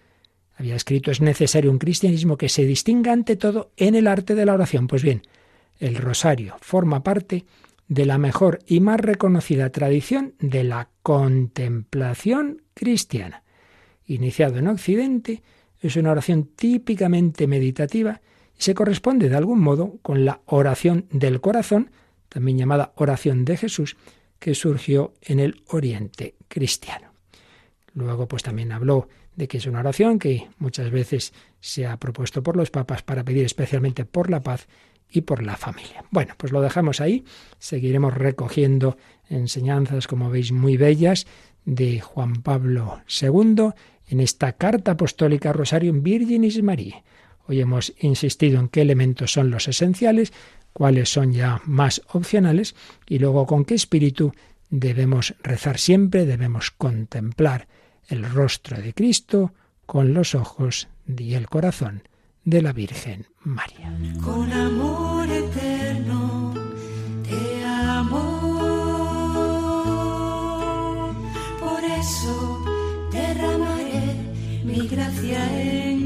[0.58, 4.46] Había escrito es necesario un cristianismo que se distinga ante todo en el arte de
[4.46, 4.88] la oración.
[4.88, 5.24] Pues bien,
[5.80, 7.46] el rosario forma parte
[7.88, 13.44] de la mejor y más reconocida tradición de la contemplación cristiana.
[14.08, 15.44] Iniciado en Occidente,
[15.82, 18.22] es una oración típicamente meditativa
[18.58, 21.92] y se corresponde de algún modo con la oración del corazón,
[22.30, 23.98] también llamada oración de Jesús,
[24.40, 27.12] que surgió en el Oriente cristiano.
[27.94, 32.44] Luego, pues también habló de que es una oración que muchas veces se ha propuesto
[32.44, 34.68] por los papas para pedir especialmente por la paz
[35.10, 36.04] y por la familia.
[36.12, 37.26] Bueno, pues lo dejamos ahí.
[37.60, 38.98] Seguiremos recogiendo
[39.30, 41.28] enseñanzas, como veis, muy bellas
[41.66, 43.70] de Juan Pablo II
[44.08, 47.04] en esta carta apostólica Rosarium Virginis Marie.
[47.48, 50.34] Hoy hemos insistido en qué elementos son los esenciales,
[50.74, 52.76] cuáles son ya más opcionales
[53.08, 54.34] y luego con qué espíritu
[54.70, 57.68] debemos rezar siempre, debemos contemplar
[58.08, 59.54] el rostro de Cristo
[59.86, 62.04] con los ojos y el corazón
[62.44, 63.98] de la Virgen María.
[64.24, 66.54] Con amor eterno
[67.28, 68.46] te amo.
[71.60, 72.66] Por eso
[73.12, 74.16] derramaré
[74.64, 76.05] mi gracia en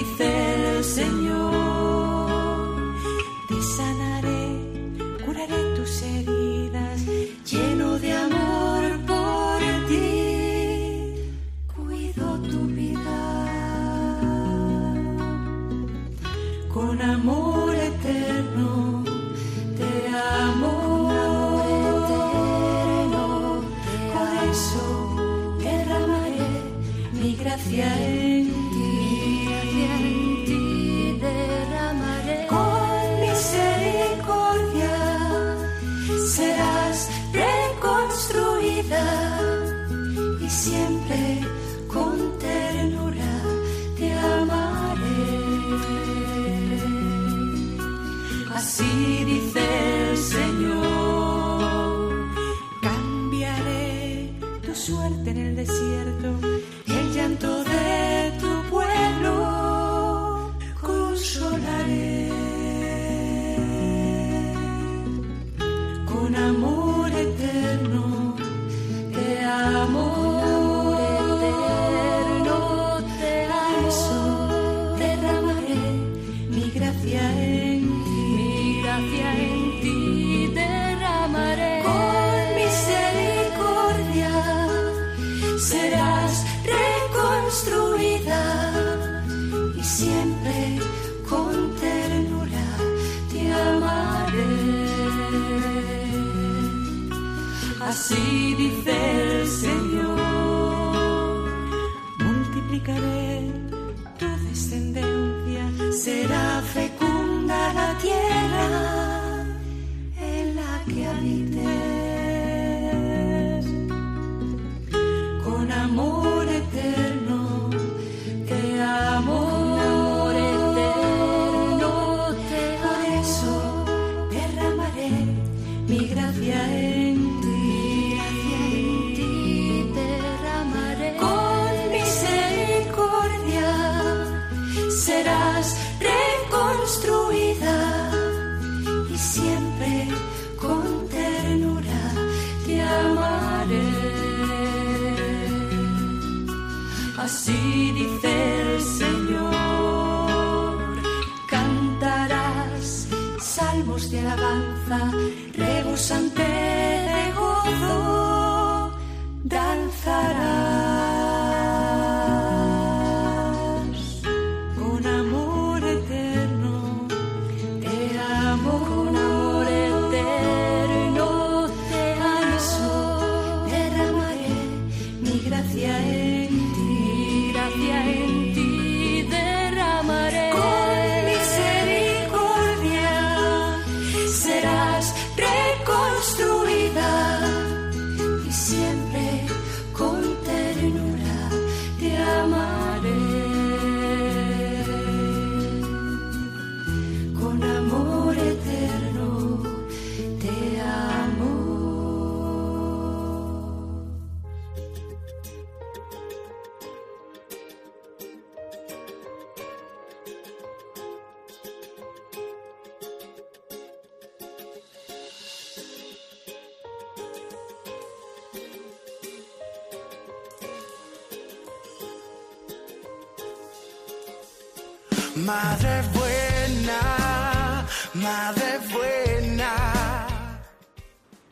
[0.00, 0.37] Así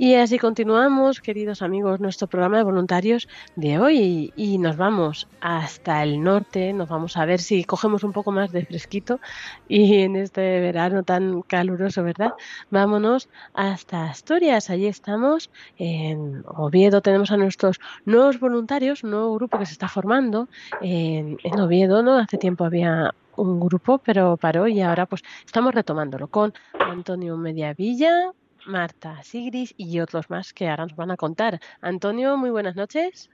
[0.06, 6.04] Y así continuamos, queridos amigos, nuestro programa de voluntarios de hoy y nos vamos hasta
[6.04, 9.18] el norte, nos vamos a ver si cogemos un poco más de fresquito
[9.66, 12.34] y en este verano tan caluroso, ¿verdad?
[12.70, 19.58] Vámonos hasta Asturias, allí estamos en Oviedo, tenemos a nuestros nuevos voluntarios, un nuevo grupo
[19.58, 20.48] que se está formando
[20.80, 22.16] en, Oviedo, ¿no?
[22.16, 28.32] Hace tiempo había un grupo, pero paró y ahora pues estamos retomándolo con Antonio Mediavilla,
[28.66, 31.60] Marta Sigris y otros más que ahora nos van a contar.
[31.80, 33.30] Antonio, muy buenas noches.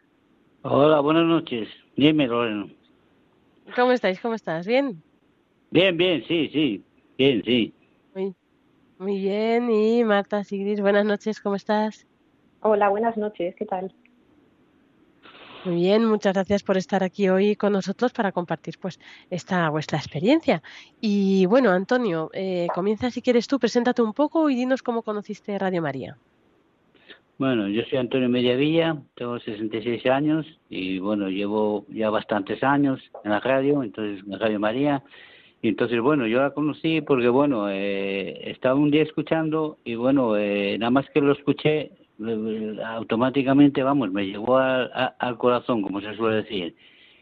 [0.62, 1.68] Hola, buenas noches.
[1.97, 2.71] Dime, Loreno.
[3.75, 4.21] ¿Cómo estáis?
[4.21, 4.66] ¿Cómo estás?
[4.66, 5.03] ¿Bien?
[5.71, 6.85] Bien, bien, sí, sí.
[7.16, 7.73] Bien, sí.
[8.14, 8.35] Muy,
[8.99, 9.71] muy bien.
[9.71, 12.07] Y Marta Sigris, buenas noches, ¿cómo estás?
[12.61, 13.92] Hola, buenas noches, ¿qué tal?
[15.64, 18.98] Muy bien, muchas gracias por estar aquí hoy con nosotros para compartir pues
[19.31, 20.61] esta vuestra experiencia.
[21.01, 25.57] Y bueno, Antonio, eh, comienza si quieres tú, preséntate un poco y dinos cómo conociste
[25.57, 26.16] Radio María.
[27.38, 33.31] Bueno, yo soy Antonio Mediavilla, tengo 66 años y bueno, llevo ya bastantes años en
[33.31, 35.03] la radio, entonces en Radio María.
[35.61, 40.37] Y entonces, bueno, yo la conocí porque, bueno, eh, estaba un día escuchando y, bueno,
[40.37, 41.92] eh, nada más que lo escuché,
[42.85, 46.77] automáticamente, vamos, me llegó al, a- al corazón, como se suele decir.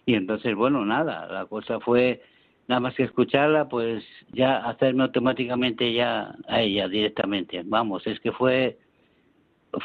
[0.06, 2.22] Y entonces, bueno, nada, la cosa fue
[2.68, 7.62] nada más que escucharla, pues ya hacerme automáticamente ya a ella directamente.
[7.64, 8.78] Vamos, es que fue,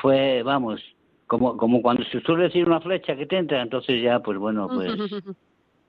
[0.02, 0.82] fue, vamos,
[1.28, 4.68] como, como cuando se suele decir una flecha que te entra, entonces ya, pues bueno,
[4.74, 4.92] pues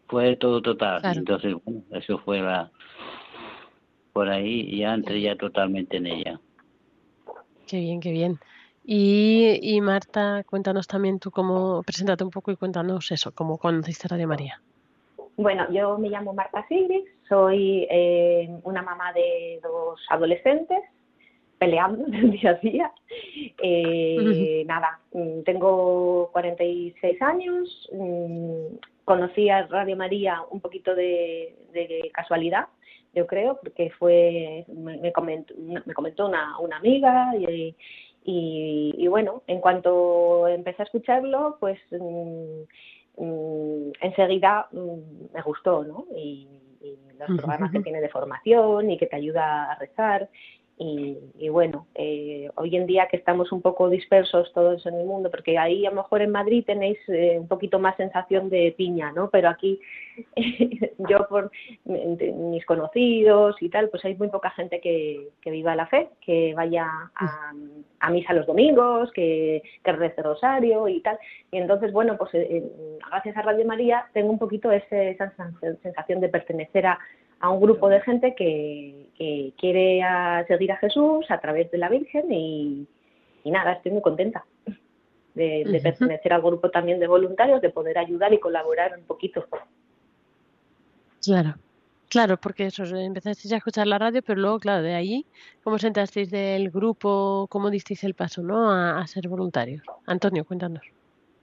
[0.08, 1.00] fue todo total.
[1.02, 1.18] Claro.
[1.18, 2.70] Entonces, bueno, eso fue la,
[4.12, 6.40] por ahí y ya entré ya totalmente en ella.
[7.66, 8.38] Qué bien, qué bien.
[8.88, 14.06] Y, y Marta, cuéntanos también tú cómo, preséntate un poco y cuéntanos eso, cómo conociste
[14.06, 14.60] Radio María.
[15.36, 20.78] Bueno, yo me llamo Marta Sigris, soy eh, una mamá de dos adolescentes
[21.58, 22.92] peleando el día a día.
[23.60, 32.08] Eh, Nada, mm, tengo 46 años, mm, conocí a Radio María un poquito de, de
[32.14, 32.66] casualidad,
[33.16, 37.74] yo creo, porque fue me, me comentó, me comentó una, una amiga y,
[38.26, 45.84] y, y bueno, en cuanto empecé a escucharlo, pues mm, mm, enseguida mm, me gustó,
[45.84, 46.06] ¿no?
[46.16, 46.48] Y,
[46.80, 50.28] y los programas que tiene de formación y que te ayuda a rezar.
[50.78, 55.30] Y, bueno, eh, hoy en día que estamos un poco dispersos todos en el mundo,
[55.30, 59.10] porque ahí a lo mejor en Madrid tenéis eh, un poquito más sensación de piña,
[59.12, 59.30] ¿no?
[59.30, 59.80] Pero aquí
[61.08, 61.50] yo por
[61.86, 66.52] mis conocidos y tal, pues hay muy poca gente que, que viva la fe, que
[66.54, 71.18] vaya a, misa los domingos, que, que rece rosario y tal.
[71.50, 72.62] Y entonces, bueno, pues eh,
[73.10, 75.32] gracias a Radio María tengo un poquito ese, esa
[75.82, 76.98] sensación de pertenecer a
[77.40, 79.02] a un grupo de gente que,
[79.58, 80.02] quiere
[80.46, 82.86] seguir a Jesús a través de la Virgen y,
[83.44, 84.44] nada, estoy muy contenta
[85.34, 89.46] de, pertenecer al grupo también de voluntarios, de poder ayudar y colaborar un poquito.
[91.22, 91.54] Claro,
[92.08, 95.26] claro, porque eso, empezasteis a escuchar la radio, pero luego, claro, de ahí,
[95.64, 97.46] ¿cómo sentasteis del grupo?
[97.50, 99.82] ¿Cómo disteis el paso, no, a, a ser voluntarios?
[100.06, 100.82] Antonio, cuéntanos.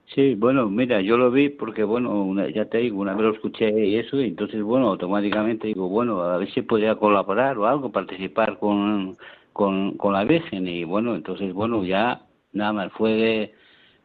[0.06, 3.70] Sí, bueno, mira, yo lo vi porque, bueno, ya te digo, una vez lo escuché
[3.86, 7.90] y eso, y entonces, bueno, automáticamente digo, bueno, a ver si podía colaborar o algo,
[7.90, 9.16] participar con,
[9.52, 12.20] con, con la Virgen, y bueno, entonces, bueno, ya
[12.52, 13.52] nada más fue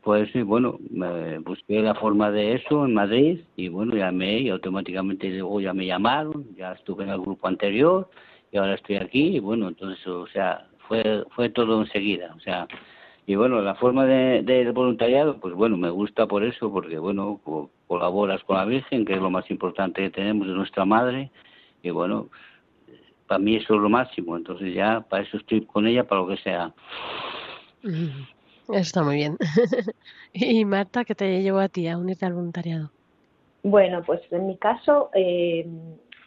[0.01, 0.79] pues sí, bueno,
[1.41, 5.85] busqué la forma de eso en Madrid, y bueno, llamé y automáticamente luego ya me
[5.85, 8.09] llamaron, ya estuve en el grupo anterior,
[8.51, 12.67] y ahora estoy aquí, y bueno, entonces, o sea, fue, fue todo enseguida, o sea,
[13.30, 17.39] y bueno, la forma de, del voluntariado, pues bueno, me gusta por eso, porque bueno,
[17.86, 21.30] colaboras con la Virgen, que es lo más importante que tenemos de nuestra madre,
[21.84, 22.30] y bueno,
[23.28, 26.28] para mí eso es lo máximo, entonces ya para eso estoy con ella, para lo
[26.28, 26.74] que sea.
[27.84, 29.38] Eso está muy bien.
[30.34, 32.89] y Marta, ¿qué te llevó a ti a unirte al voluntariado?
[33.62, 35.68] Bueno, pues en mi caso, eh,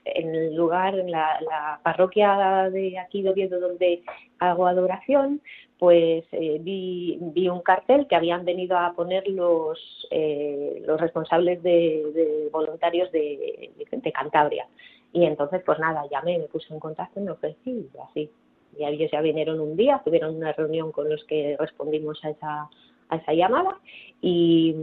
[0.05, 4.03] en el lugar, en la, parroquia de aquí de Oviedo donde
[4.39, 5.41] hago adoración,
[5.83, 11.61] pues eh, vi, vi, un cartel que habían venido a poner los, eh, los responsables
[11.61, 13.73] de, voluntarios de,
[14.15, 14.69] Cantabria.
[15.13, 18.31] Y entonces, pues nada, llamé, me puse en contacto y me ofrecí y así.
[18.79, 22.69] Y ellos ya vinieron un día, tuvieron una reunión con los que respondimos a esa,
[23.09, 23.77] a esa llamada
[24.21, 24.77] y,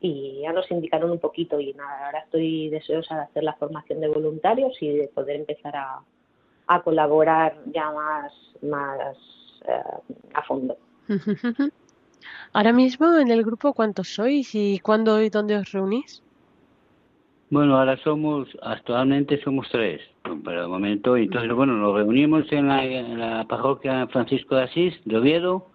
[0.00, 4.00] y ya nos indicaron un poquito y nada, ahora estoy deseosa de hacer la formación
[4.00, 6.00] de voluntarios y de poder empezar a,
[6.66, 9.16] a colaborar ya más, más
[9.68, 10.76] eh, a fondo.
[12.52, 16.22] Ahora mismo en el grupo, ¿cuántos sois y cuándo y dónde os reunís?
[17.50, 20.00] Bueno, ahora somos, actualmente somos tres,
[20.44, 24.94] pero de momento, entonces, bueno, nos reunimos en la, en la parroquia Francisco de Asís
[25.04, 25.66] de Oviedo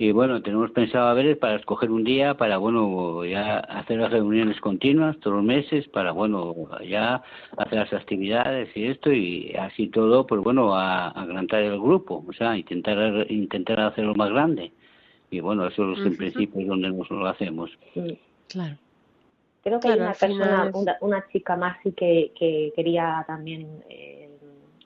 [0.00, 4.10] y bueno, tenemos pensado a ver para escoger un día para, bueno, ya hacer las
[4.10, 6.54] reuniones continuas todos los meses para, bueno,
[6.88, 7.22] ya
[7.58, 12.32] hacer las actividades y esto y así todo, pues bueno, a, agrandar el grupo, o
[12.32, 14.72] sea, intentar intentar hacerlo más grande.
[15.30, 17.70] Y bueno, eso es en principio donde nos lo hacemos.
[18.48, 18.76] Claro.
[19.62, 24.19] Creo que hay una persona, una, chica más y que, que quería también eh,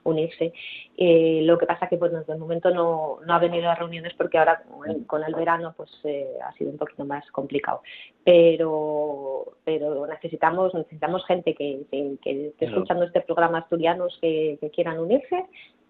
[0.05, 0.53] unirse.
[0.97, 4.37] Eh, lo que pasa que pues de momento no, no ha venido a reuniones porque
[4.37, 4.63] ahora
[5.07, 7.81] con el, verano pues eh, ha sido un poquito más complicado.
[8.23, 15.45] Pero pero necesitamos necesitamos gente que, que, esté escuchando este programa asturianos que, quieran unirse,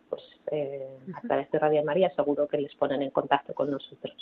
[0.10, 4.16] pues eh, a través de Radio María seguro que les ponen en contacto con nosotros.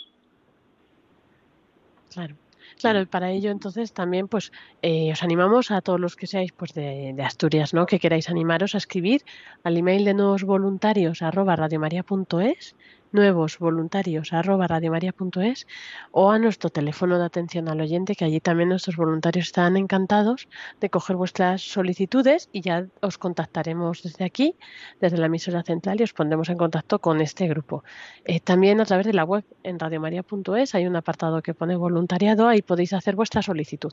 [2.12, 2.34] Claro.
[2.80, 6.52] Claro, y para ello entonces también pues eh, os animamos a todos los que seáis
[6.52, 7.86] pues de, de, Asturias, ¿no?
[7.86, 9.22] Que queráis animaros a escribir
[9.62, 12.74] al email de nuevos voluntarios arroba radiomaria.es
[13.14, 15.66] nuevos voluntarios arroba radiomaria.es
[16.10, 20.48] o a nuestro teléfono de atención al oyente, que allí también nuestros voluntarios están encantados
[20.80, 24.56] de coger vuestras solicitudes y ya os contactaremos desde aquí,
[25.00, 27.84] desde la emisora central y os pondremos en contacto con este grupo.
[28.24, 32.48] Eh, también a través de la web en radiomaria.es hay un apartado que pone voluntariado,
[32.48, 33.92] ahí podéis hacer vuestra solicitud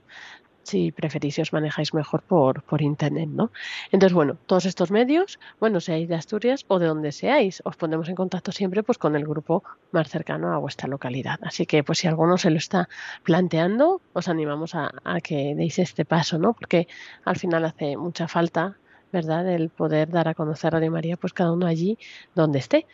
[0.64, 3.52] si preferís si os manejáis mejor por, por internet, ¿no?
[3.92, 8.10] Entonces, bueno, todos estos medios, bueno, seáis de Asturias o de donde seáis, os pondremos
[8.10, 11.40] en contacto siempre pues con el grupo más cercano a vuestra localidad.
[11.44, 12.90] Así que, pues si alguno se lo está
[13.24, 16.54] planteando, os animamos a, a que deis este paso, ¿no?
[16.54, 16.88] Porque
[17.26, 18.78] al final hace mucha falta,
[19.12, 21.98] ¿verdad?, el poder dar a conocer a Radio María, pues cada uno allí
[22.36, 22.88] donde esté.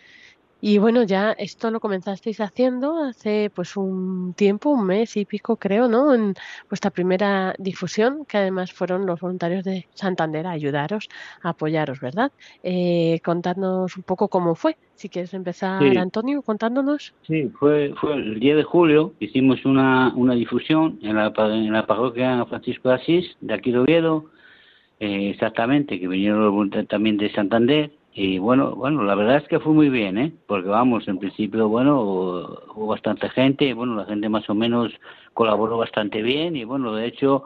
[0.60, 5.58] Y bueno, ya esto lo comenzasteis haciendo hace pues un tiempo, un mes y pico
[5.58, 6.14] creo, ¿no?
[6.14, 6.34] En
[6.70, 11.10] vuestra primera difusión, que además fueron los voluntarios de Santander a ayudaros,
[11.44, 12.32] a apoyaros, ¿verdad?
[12.64, 14.78] Eh, contadnos un poco cómo fue.
[14.96, 17.14] Si quieres empezar, Antonio, contándonos.
[17.28, 21.86] Sí, fue, fue el 10 de julio, hicimos una, una difusión en la, en la
[21.86, 24.26] parroquia Francisco de Asís, de aquí de Oviedo,
[25.00, 29.48] eh, exactamente, que vinieron los voluntarios también de Santander, y bueno, bueno, la verdad es
[29.48, 30.34] que fue muy bien, ¿eh?
[30.48, 34.92] Porque vamos, en principio, bueno, hubo bastante gente, y bueno, la gente más o menos
[35.36, 37.44] colaboró bastante bien y bueno, de hecho,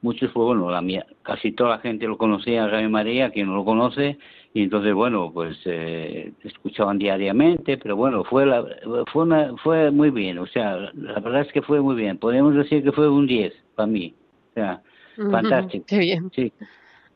[0.00, 3.56] muchos, pues bueno, la mía, casi toda la gente lo conocía, Radio María, quien no
[3.56, 4.16] lo conoce,
[4.54, 8.64] y entonces, bueno, pues eh, escuchaban diariamente, pero bueno, fue la,
[9.12, 12.54] fue, una, fue muy bien, o sea, la verdad es que fue muy bien, podemos
[12.54, 14.14] decir que fue un 10 para mí,
[14.52, 14.82] o sea,
[15.16, 15.84] fantástico.
[15.88, 16.30] Qué bien.
[16.32, 16.52] Sí,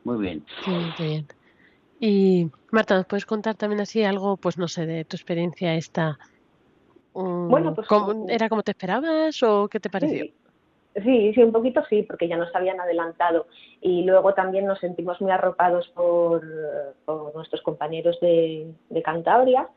[0.03, 0.45] muy bien.
[0.65, 1.27] Sí, qué bien.
[2.01, 6.19] Y Marta, ¿nos puedes contar también así algo, pues no sé, de tu experiencia esta?
[7.15, 10.25] um, Bueno, pues, ¿cómo- ¿Era como te esperabas o qué te pareció?
[10.25, 10.35] Sí,
[11.03, 13.47] sí, sí, un poquito sí, porque ya nos habían adelantado.
[13.81, 16.43] Y luego también nos sentimos muy arropados por,
[17.07, 19.69] por nuestros compañeros de, de Cantabria,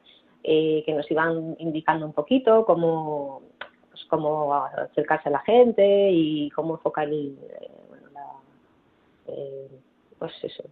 [0.43, 3.43] eh, que nos iban indicando un poquito cómo,
[3.91, 8.25] pues, cómo acercarse a la gente y cómo enfocar el, eh, bueno, la,
[9.27, 9.69] eh,
[10.19, 10.63] pues eso,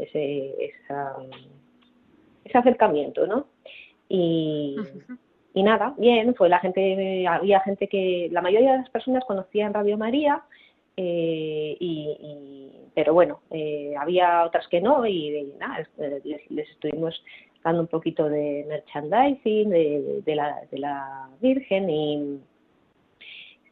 [0.00, 1.16] ese, esa-
[2.44, 3.46] ese acercamiento, ¿no?
[4.08, 4.76] Y,
[5.54, 9.72] y nada, bien, fue la gente, había gente que, la mayoría de las personas conocían
[9.72, 10.42] Radio María,
[10.96, 16.50] eh, y, y- pero bueno, eh, había otras que no, y, y nada, eh, les,
[16.50, 17.22] les estuvimos
[17.64, 22.40] dando un poquito de merchandising de, de la, de la Virgen y,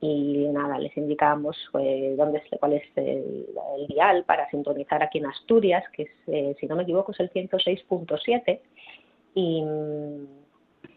[0.01, 3.47] y nada, les indicábamos eh, dónde es, cuál es el,
[3.79, 7.21] el dial para sintonizar aquí en Asturias, que es, eh, si no me equivoco, es
[7.21, 8.61] el 106.7.
[9.35, 9.63] Y,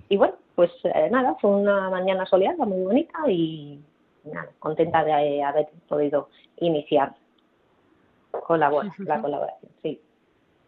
[0.09, 3.79] y bueno, pues eh, nada, fue una mañana soleada muy bonita y
[4.23, 6.29] nada, contenta de eh, haber podido
[6.61, 7.13] iniciar
[8.31, 9.21] colabora- la Ujú.
[9.23, 9.71] colaboración.
[9.81, 10.01] Sí,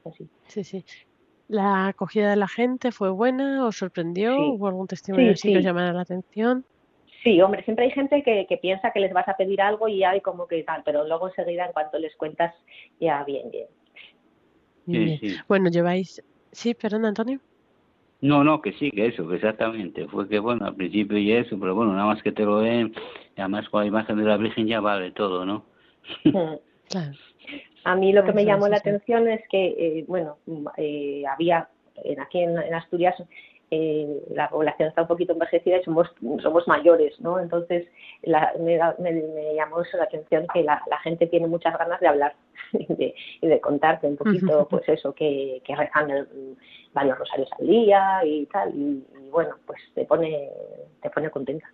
[0.05, 0.27] así.
[0.47, 0.85] Sí, sí.
[1.47, 3.65] ¿La acogida de la gente fue buena?
[3.67, 4.35] ¿Os sorprendió?
[4.35, 4.41] Sí.
[4.55, 5.67] ¿Hubo algún testimonio Sí, así que os sí.
[5.67, 6.65] llamara la atención?
[7.25, 10.03] Sí, hombre, siempre hay gente que, que piensa que les vas a pedir algo y
[10.03, 12.53] hay como que tal, pero luego enseguida en cuanto les cuentas,
[12.99, 13.65] ya bien, bien.
[14.85, 15.37] Bien, Sí, bien.
[15.37, 15.41] sí.
[15.47, 16.23] Bueno, lleváis...
[16.51, 17.39] Sí, perdón, Antonio.
[18.21, 20.07] No, no, que sí, que eso, que exactamente.
[20.07, 22.93] Fue que, bueno, al principio y eso, pero bueno, nada más que te lo den,
[23.35, 25.65] y además con la imagen de la Virgen ya vale todo, ¿no?
[26.23, 26.55] Mm.
[26.89, 27.13] Claro.
[27.85, 31.23] A mí lo que me llamó la sí, atención es que, eh, bueno, mm, eh,
[31.27, 31.67] había
[32.03, 33.15] en, aquí en, en Asturias
[33.75, 36.07] eh, la población está un poquito envejecida y somos,
[36.41, 37.39] somos mayores, ¿no?
[37.39, 37.87] Entonces
[38.23, 41.99] la- me, me- me llamó eso la atención que la, la gente tiene muchas ganas
[41.99, 42.35] de hablar
[42.73, 46.57] y de, y de contarte un poquito, pues eso, que, que rezan el-
[46.93, 50.49] varios rosarios al día y tal, y, y bueno, pues te pone,
[51.01, 51.67] te pone contenta.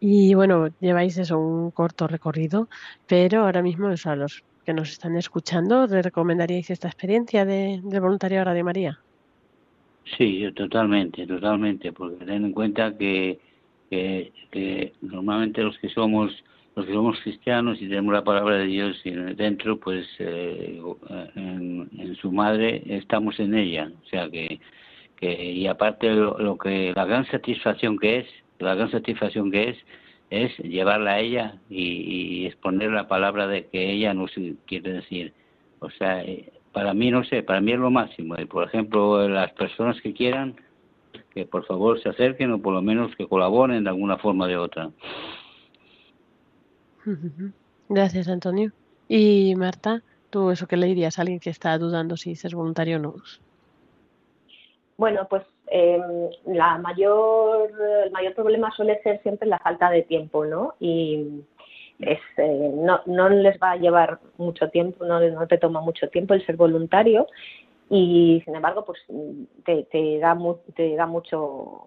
[0.00, 2.68] Y bueno, lleváis eso, un corto recorrido,
[3.06, 7.80] pero ahora mismo, o sea, los que nos están escuchando, ¿le recomendaríais esta experiencia de,
[7.82, 8.98] de voluntariado Radio María?
[10.04, 13.38] Sí, totalmente, totalmente, porque ten en cuenta que,
[13.90, 16.32] que, normalmente los que somos
[16.74, 18.98] los que somos cristianos y tenemos la palabra de Dios
[19.36, 20.80] dentro, pues eh,
[21.36, 24.58] en, en su madre estamos en ella, o sea que,
[25.16, 28.26] que y aparte lo, lo que la gran satisfacción que es,
[28.58, 29.78] la gran satisfacción que es
[30.30, 34.32] es llevarla a ella y, y exponer la palabra de que ella nos
[34.66, 35.34] quiere decir,
[35.80, 38.34] o sea, eh, para mí no sé, para mí es lo máximo.
[38.38, 40.56] Y por ejemplo, las personas que quieran,
[41.30, 44.48] que por favor se acerquen o por lo menos que colaboren de alguna forma o
[44.48, 44.90] de otra.
[47.88, 48.72] Gracias, Antonio.
[49.08, 52.96] Y Marta, ¿tú eso qué le dirías a alguien que está dudando si ser voluntario
[52.96, 53.14] o no?
[54.96, 56.00] Bueno, pues eh,
[56.46, 57.70] la mayor,
[58.04, 60.74] el mayor problema suele ser siempre la falta de tiempo, ¿no?
[60.78, 61.42] Y
[62.02, 62.70] es, eh,
[63.06, 66.56] no, les va a llevar mucho tiempo, no, no te toma mucho tiempo el ser
[66.56, 67.26] voluntario
[67.90, 69.00] y sin embargo, pues
[69.64, 71.86] te, te da mu- te da mucho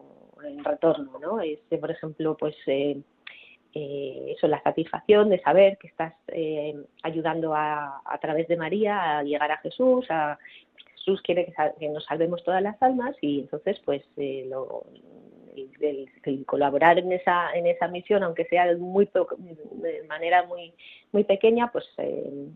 [0.63, 1.41] retorno, ¿no?
[1.41, 2.97] Este, por ejemplo, pues eh,
[3.73, 9.17] eh, eso, la satisfacción de saber que estás eh, ayudando a, a través de María
[9.19, 10.37] a llegar a Jesús, a
[10.93, 14.83] Jesús quiere que, que nos salvemos todas las almas y entonces pues eh, lo,
[15.81, 19.09] el, colaborar en esa en esa misión aunque sea de muy
[19.73, 20.73] de manera muy
[21.11, 22.47] muy pequeña pues eh,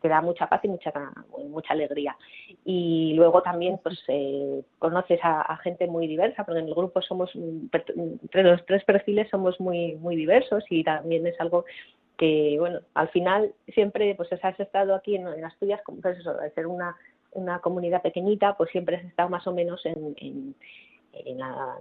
[0.00, 0.92] te da mucha paz y mucha
[1.48, 2.16] mucha alegría.
[2.64, 7.34] Y luego también pues eh, conoces a, gente muy diversa porque en el grupo somos
[7.34, 11.64] entre los tres perfiles somos muy muy diversos y también es algo
[12.18, 16.50] que bueno al final siempre pues has estado aquí en, en Asturias como pues de
[16.50, 16.94] ser una
[17.36, 20.54] una comunidad pequeñita, pues siempre has estado más o menos en, en,
[21.24, 21.78] en la-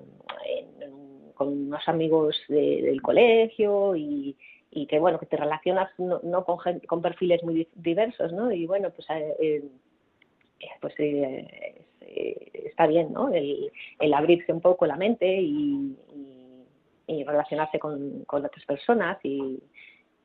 [0.47, 4.35] en- con unos amigos de- del colegio y,
[4.71, 6.57] y que bueno que te relacionas no, no con,
[6.87, 8.51] con perfiles muy di- diversos, ¿no?
[8.51, 13.29] Y bueno pues eh, eh, pues eh, es- está bien, ¿no?
[13.33, 16.65] El, el abrirse un poco la mente y, y-
[17.07, 19.61] y relacionarse con, con otras personas y,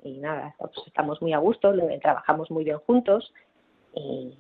[0.02, 3.32] y nada, pues estamos muy a gusto, trabajamos muy bien juntos
[3.94, 4.32] y,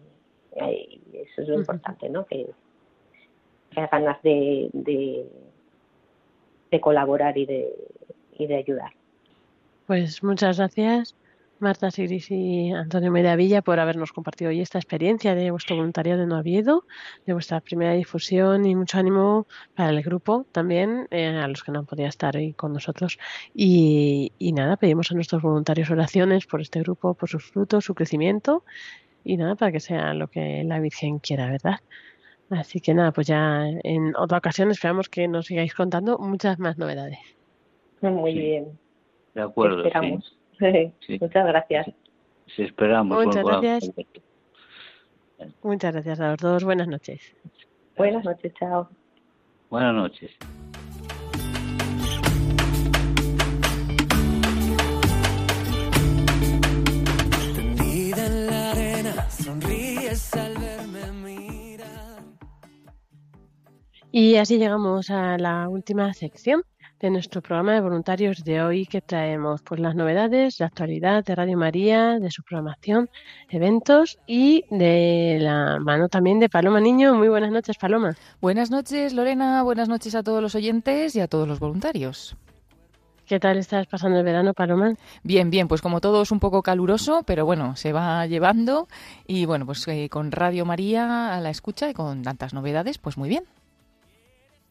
[1.12, 2.24] eso es lo importante, ¿no?
[2.26, 2.46] Que,
[3.76, 5.26] haya ganas de, de,
[6.70, 7.72] de colaborar y de,
[8.38, 8.92] y de ayudar.
[9.86, 11.14] Pues muchas gracias
[11.60, 16.32] Marta Sigris y Antonio Medavilla por habernos compartido hoy esta experiencia de vuestro voluntariado en
[16.32, 16.84] Oviedo,
[17.26, 21.70] de vuestra primera difusión y mucho ánimo para el grupo también, eh, a los que
[21.70, 23.18] no han podido estar hoy con nosotros.
[23.54, 27.94] Y, y nada, pedimos a nuestros voluntarios oraciones por este grupo, por sus frutos, su
[27.94, 28.64] crecimiento
[29.22, 31.80] y nada, para que sea lo que la Virgen quiera, ¿verdad?
[32.50, 36.76] Así que nada, pues ya en otra ocasión esperamos que nos sigáis contando muchas más
[36.78, 37.18] novedades.
[38.00, 38.38] Muy Sí.
[38.38, 38.78] bien.
[39.34, 39.84] De acuerdo.
[39.84, 40.36] Esperamos.
[41.00, 41.18] Sí.
[41.20, 41.86] Muchas gracias.
[42.54, 43.24] Sí, esperamos.
[43.24, 43.92] Muchas bueno, gracias.
[45.62, 46.64] Muchas gracias a los dos.
[46.64, 47.34] Buenas noches.
[47.96, 48.86] Buenas noches, chao.
[49.70, 50.30] Buenas noches.
[64.12, 66.64] Y así llegamos a la última sección
[66.98, 71.36] de nuestro programa de voluntarios de hoy que traemos pues las novedades, la actualidad de
[71.36, 73.08] Radio María, de su programación,
[73.48, 77.14] eventos y de la mano también de Paloma Niño.
[77.14, 78.16] Muy buenas noches, Paloma.
[78.40, 79.62] Buenas noches, Lorena.
[79.62, 82.36] Buenas noches a todos los oyentes y a todos los voluntarios.
[83.26, 84.94] ¿Qué tal estás pasando el verano, Paloma?
[85.22, 88.88] Bien, bien, pues como todo es un poco caluroso, pero bueno, se va llevando
[89.24, 93.16] y bueno, pues eh, con Radio María a la escucha y con tantas novedades, pues
[93.16, 93.44] muy bien.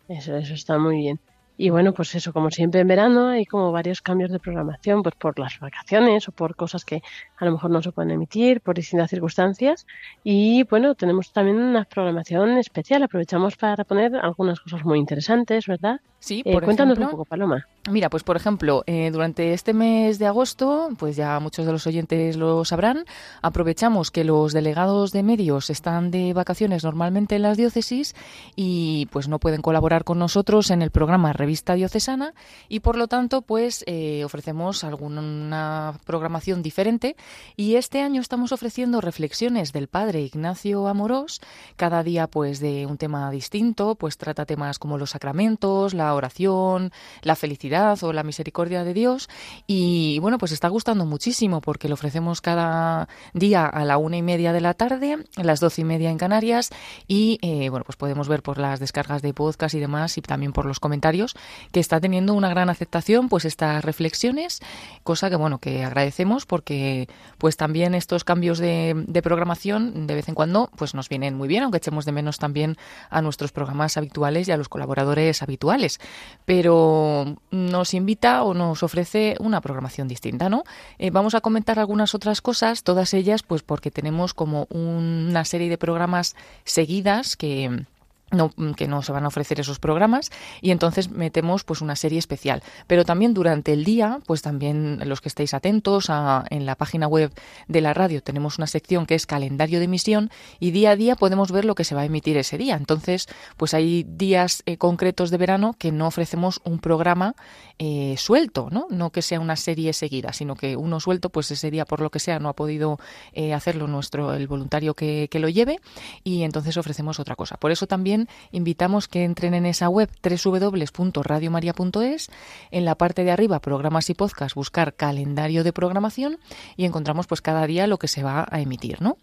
[0.09, 1.21] Eso, eso está muy bien.
[1.55, 5.15] Y bueno, pues eso, como siempre en verano hay como varios cambios de programación, pues
[5.15, 7.01] por las vacaciones o por cosas que
[7.37, 9.85] a lo mejor no se pueden emitir, por distintas circunstancias.
[10.23, 13.03] Y bueno, tenemos también una programación especial.
[13.03, 15.99] Aprovechamos para poner algunas cosas muy interesantes, ¿verdad?
[16.19, 17.65] Sí, Eh, por cuéntanos ejemplo, un poco, Paloma.
[17.89, 21.87] Mira, pues por ejemplo, eh, durante este mes de agosto, pues ya muchos de los
[21.87, 23.05] oyentes lo sabrán,
[23.41, 28.15] aprovechamos que los delegados de medios están de vacaciones normalmente en las diócesis
[28.55, 32.33] y pues no pueden colaborar con nosotros en el programa Revista Diocesana
[32.67, 37.15] y por lo tanto pues eh, ofrecemos alguna programación diferente
[37.55, 41.39] y este año estamos ofreciendo reflexiones del padre Ignacio Amorós,
[41.77, 46.91] cada día pues de un tema distinto, pues trata temas como los sacramentos, la oración,
[47.21, 49.29] la felicidad o la misericordia de Dios.
[49.67, 54.21] Y bueno, pues está gustando muchísimo porque lo ofrecemos cada día a la una y
[54.21, 56.69] media de la tarde, a las doce y media en Canarias.
[57.07, 60.53] Y eh, bueno, pues podemos ver por las descargas de podcast y demás y también
[60.53, 61.35] por los comentarios
[61.71, 64.59] que está teniendo una gran aceptación pues estas reflexiones,
[65.03, 67.07] cosa que bueno, que agradecemos porque
[67.37, 71.47] pues también estos cambios de, de programación de vez en cuando pues nos vienen muy
[71.47, 72.77] bien, aunque echemos de menos también
[73.09, 75.98] a nuestros programas habituales y a los colaboradores habituales.
[76.45, 80.63] Pero nos invita o nos ofrece una programación distinta, ¿no?
[80.97, 85.69] Eh, vamos a comentar algunas otras cosas, todas ellas pues porque tenemos como una serie
[85.69, 87.85] de programas seguidas que
[88.31, 92.19] no, que no se van a ofrecer esos programas y entonces metemos pues una serie
[92.19, 92.63] especial.
[92.87, 96.09] Pero también durante el día, pues también los que estéis atentos
[96.49, 97.31] en la página web
[97.67, 101.15] de la radio tenemos una sección que es calendario de emisión y día a día
[101.15, 102.75] podemos ver lo que se va a emitir ese día.
[102.75, 103.27] Entonces,
[103.57, 107.35] pues hay días eh, concretos de verano que no ofrecemos un programa
[107.81, 108.87] eh, suelto, ¿no?
[108.89, 112.11] No que sea una serie seguida, sino que uno suelto, pues ese día por lo
[112.11, 112.99] que sea no ha podido
[113.31, 115.79] eh, hacerlo nuestro el voluntario que, que lo lleve
[116.25, 117.55] y entonces ofrecemos otra cosa.
[117.55, 122.29] Por eso también invitamos que entren en esa web www.radiomaria.es,
[122.71, 126.37] en la parte de arriba programas y podcast, buscar calendario de programación
[126.75, 129.15] y encontramos pues cada día lo que se va a emitir, ¿no?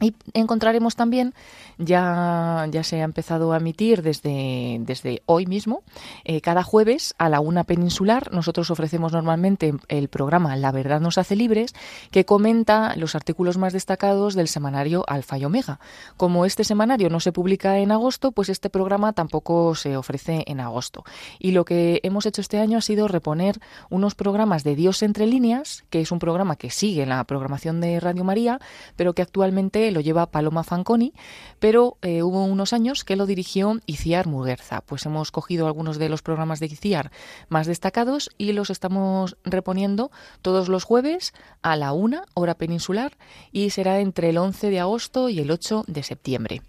[0.00, 1.34] Y encontraremos también,
[1.76, 5.82] ya, ya se ha empezado a emitir desde, desde hoy mismo,
[6.24, 8.32] eh, cada jueves a la una peninsular.
[8.32, 11.74] Nosotros ofrecemos normalmente el programa La Verdad nos hace libres,
[12.10, 15.80] que comenta los artículos más destacados del semanario Alfa y Omega.
[16.16, 20.60] Como este semanario no se publica en agosto, pues este programa tampoco se ofrece en
[20.60, 21.04] agosto.
[21.38, 25.26] Y lo que hemos hecho este año ha sido reponer unos programas de Dios entre
[25.26, 28.60] líneas, que es un programa que sigue la programación de Radio María,
[28.96, 31.12] pero que actualmente lo lleva Paloma Fanconi,
[31.58, 34.80] pero eh, hubo unos años que lo dirigió Iciar Muguerza.
[34.82, 37.10] Pues hemos cogido algunos de los programas de Iciar
[37.48, 40.10] más destacados y los estamos reponiendo
[40.42, 41.32] todos los jueves
[41.62, 43.16] a la una hora peninsular
[43.52, 46.62] y será entre el 11 de agosto y el 8 de septiembre.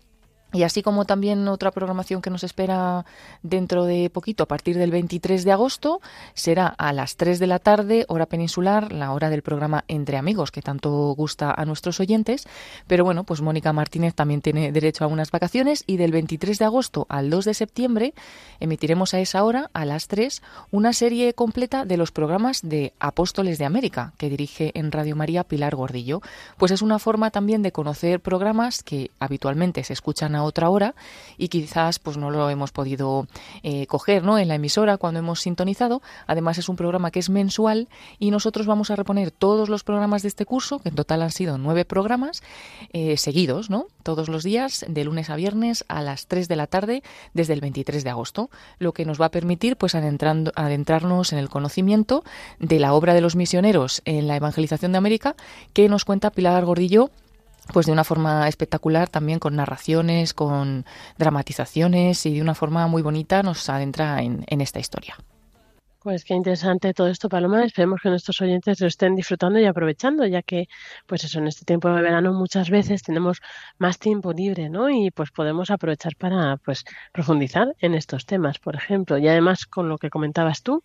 [0.54, 3.06] Y así como también otra programación que nos espera
[3.42, 6.02] dentro de poquito, a partir del 23 de agosto,
[6.34, 10.52] será a las 3 de la tarde, hora peninsular, la hora del programa Entre Amigos,
[10.52, 12.48] que tanto gusta a nuestros oyentes.
[12.88, 16.66] Pero bueno, pues Mónica Martínez también tiene derecho a unas vacaciones y del 23 de
[16.66, 18.14] agosto al 2 de septiembre
[18.60, 20.42] emitiremos a esa hora, a las 3,
[20.72, 25.44] una serie completa de los programas de Apóstoles de América, que dirige en Radio María
[25.44, 26.22] Pilar Gordillo.
[26.58, 30.96] Pues es una forma también de conocer programas que habitualmente se escuchan otra hora
[31.38, 33.28] y quizás pues no lo hemos podido
[33.64, 34.38] eh, coger ¿no?
[34.38, 36.02] en la emisora cuando hemos sintonizado.
[36.28, 37.88] Además es un programa que es mensual
[38.20, 41.32] y nosotros vamos a reponer todos los programas de este curso, que en total han
[41.32, 42.44] sido nueve programas,
[42.94, 43.88] eh, seguidos, ¿no?
[44.04, 47.62] todos los días, de lunes a viernes a las 3 de la tarde desde el
[47.62, 52.24] 23 de agosto, lo que nos va a permitir pues adentrarnos en el conocimiento
[52.60, 55.36] de la obra de los misioneros en la evangelización de América
[55.74, 57.10] que nos cuenta Pilar Gordillo
[57.74, 60.86] pues de una forma espectacular, también con narraciones, con
[61.18, 65.16] dramatizaciones y de una forma muy bonita nos adentra en, en esta historia.
[66.04, 67.64] Pues qué interesante todo esto, Paloma.
[67.64, 70.68] Esperemos que nuestros oyentes lo estén disfrutando y aprovechando, ya que,
[71.06, 73.40] pues eso, en este tiempo de verano muchas veces tenemos
[73.78, 74.90] más tiempo libre, ¿no?
[74.90, 79.20] Y pues podemos aprovechar para, pues, profundizar en estos temas, por ejemplo.
[79.20, 80.84] Y además, con lo que comentabas tú,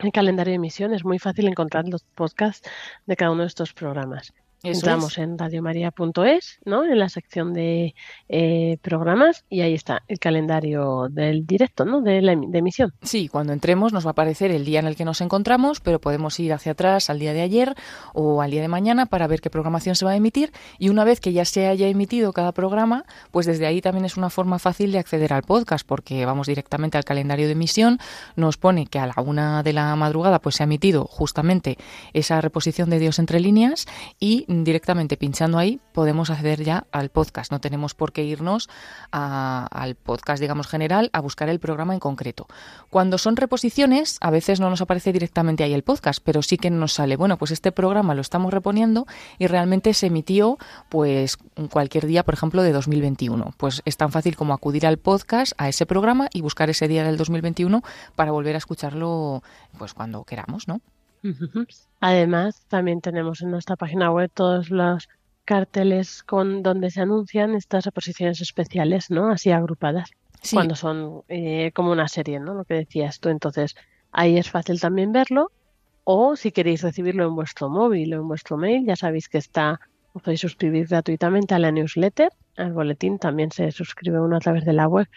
[0.00, 2.68] el calendario de emisión es muy fácil encontrar los podcasts
[3.06, 4.32] de cada uno de estos programas.
[4.62, 6.84] Entramos en radiomaria.es, ¿no?
[6.84, 7.94] En la sección de
[8.28, 12.02] eh, programas y ahí está el calendario del directo, ¿no?
[12.02, 12.92] De la de emisión.
[13.02, 16.00] Sí, cuando entremos nos va a aparecer el día en el que nos encontramos, pero
[16.00, 17.74] podemos ir hacia atrás al día de ayer
[18.12, 21.04] o al día de mañana para ver qué programación se va a emitir y una
[21.04, 24.58] vez que ya se haya emitido cada programa, pues desde ahí también es una forma
[24.58, 27.98] fácil de acceder al podcast porque vamos directamente al calendario de emisión,
[28.36, 31.78] nos pone que a la una de la madrugada pues se ha emitido justamente
[32.12, 33.86] esa reposición de Dios entre líneas
[34.18, 37.52] y directamente pinchando ahí podemos acceder ya al podcast.
[37.52, 38.68] No tenemos por qué irnos
[39.12, 42.48] al podcast, digamos, general a buscar el programa en concreto.
[42.90, 46.70] Cuando son reposiciones, a veces no nos aparece directamente ahí el podcast, pero sí que
[46.70, 49.06] nos sale, bueno, pues este programa lo estamos reponiendo
[49.38, 51.38] y realmente se emitió pues
[51.70, 53.54] cualquier día, por ejemplo, de 2021.
[53.56, 57.04] Pues es tan fácil como acudir al podcast, a ese programa y buscar ese día
[57.04, 57.82] del 2021
[58.16, 59.42] para volver a escucharlo
[59.78, 60.80] pues cuando queramos, ¿no?
[62.00, 65.08] Además, también tenemos en nuestra página web todos los
[65.44, 69.30] carteles con donde se anuncian estas reposiciones especiales, ¿no?
[69.30, 70.10] Así agrupadas,
[70.52, 72.54] cuando son eh, como una serie, ¿no?
[72.54, 73.28] Lo que decías tú.
[73.28, 73.74] Entonces,
[74.12, 75.50] ahí es fácil también verlo.
[76.04, 79.80] O si queréis recibirlo en vuestro móvil o en vuestro mail, ya sabéis que está,
[80.12, 84.64] os podéis suscribir gratuitamente a la newsletter, al boletín también se suscribe uno a través
[84.64, 85.08] de la web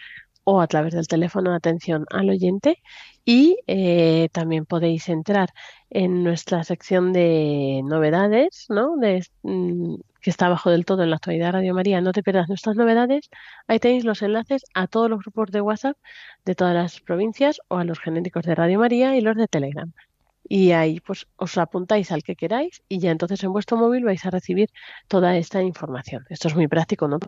[0.44, 2.82] o a través del teléfono de atención al oyente
[3.24, 5.50] y eh, también podéis entrar
[5.90, 8.96] en nuestra sección de novedades, ¿no?
[8.96, 12.00] De, mm, que está abajo del todo en la actualidad Radio María.
[12.00, 13.30] No te pierdas nuestras novedades.
[13.68, 15.96] Ahí tenéis los enlaces a todos los grupos de WhatsApp
[16.44, 19.92] de todas las provincias o a los genéticos de Radio María y los de Telegram.
[20.48, 24.24] Y ahí pues os apuntáis al que queráis y ya entonces en vuestro móvil vais
[24.26, 24.70] a recibir
[25.08, 26.24] toda esta información.
[26.28, 27.18] Esto es muy práctico, ¿no?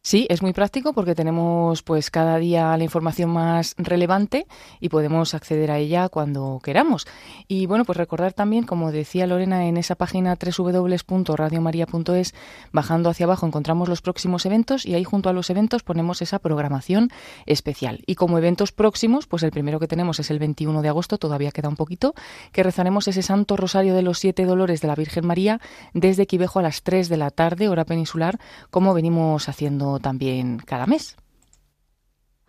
[0.00, 4.46] Sí, es muy práctico porque tenemos pues cada día la información más relevante
[4.80, 7.06] y podemos acceder a ella cuando queramos.
[7.48, 12.34] Y bueno, pues recordar también, como decía Lorena, en esa página www.radiomaria.es,
[12.72, 16.38] bajando hacia abajo encontramos los próximos eventos y ahí junto a los eventos ponemos esa
[16.38, 17.10] programación
[17.44, 18.02] especial.
[18.06, 21.50] Y como eventos próximos, pues el primero que tenemos es el 21 de agosto, todavía
[21.50, 22.14] queda un poquito,
[22.52, 25.60] que rezaremos ese Santo Rosario de los Siete Dolores de la Virgen María
[25.92, 28.38] desde Quivejo a las 3 de la tarde, hora peninsular,
[28.70, 31.16] como venimos haciendo también cada mes.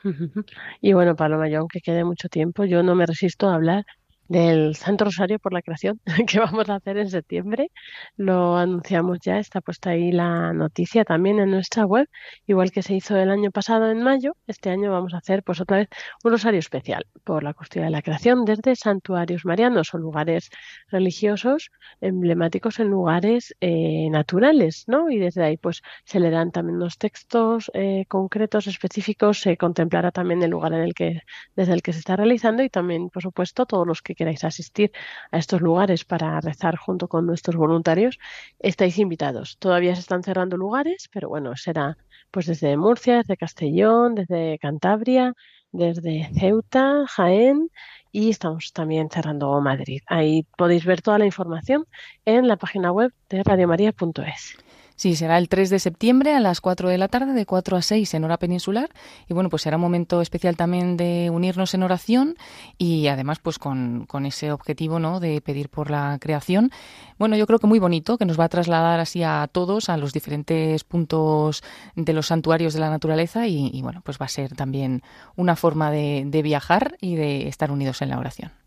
[0.81, 3.85] Y bueno, Paloma, yo aunque quede mucho tiempo, yo no me resisto a hablar
[4.29, 7.71] del Santo Rosario por la Creación que vamos a hacer en septiembre.
[8.15, 12.07] Lo anunciamos ya, está puesta ahí la noticia también en nuestra web,
[12.47, 14.37] igual que se hizo el año pasado en mayo.
[14.47, 15.89] Este año vamos a hacer pues otra vez
[16.23, 20.49] un rosario especial por la cuestión de la creación desde santuarios marianos o lugares
[20.89, 25.09] religiosos emblemáticos en lugares eh, naturales, ¿no?
[25.09, 30.11] Y desde ahí pues se le dan también unos textos eh, concretos, específicos, se contemplará
[30.11, 31.21] también el lugar en el que
[31.55, 34.91] desde el que se está realizando y también, por supuesto, todos los que queráis asistir
[35.31, 38.19] a estos lugares para rezar junto con nuestros voluntarios,
[38.59, 39.57] estáis invitados.
[39.59, 41.97] Todavía se están cerrando lugares, pero bueno, será
[42.31, 45.33] pues desde Murcia, desde Castellón, desde Cantabria,
[45.71, 47.69] desde Ceuta, Jaén
[48.11, 50.01] y estamos también cerrando Madrid.
[50.07, 51.85] Ahí podéis ver toda la información
[52.25, 54.57] en la página web de radiomaria.es.
[54.99, 57.81] Sí, será el 3 de septiembre a las 4 de la tarde, de 4 a
[57.81, 58.89] 6 en hora peninsular.
[59.29, 62.35] Y bueno, pues será un momento especial también de unirnos en oración
[62.77, 65.21] y además pues con, con ese objetivo ¿no?
[65.21, 66.69] de pedir por la creación.
[67.17, 69.95] Bueno, yo creo que muy bonito, que nos va a trasladar así a todos a
[69.95, 71.63] los diferentes puntos
[71.95, 75.01] de los santuarios de la naturaleza y, bueno, pues va a ser también
[75.37, 78.58] una forma de viajar y de estar unidos en la oración.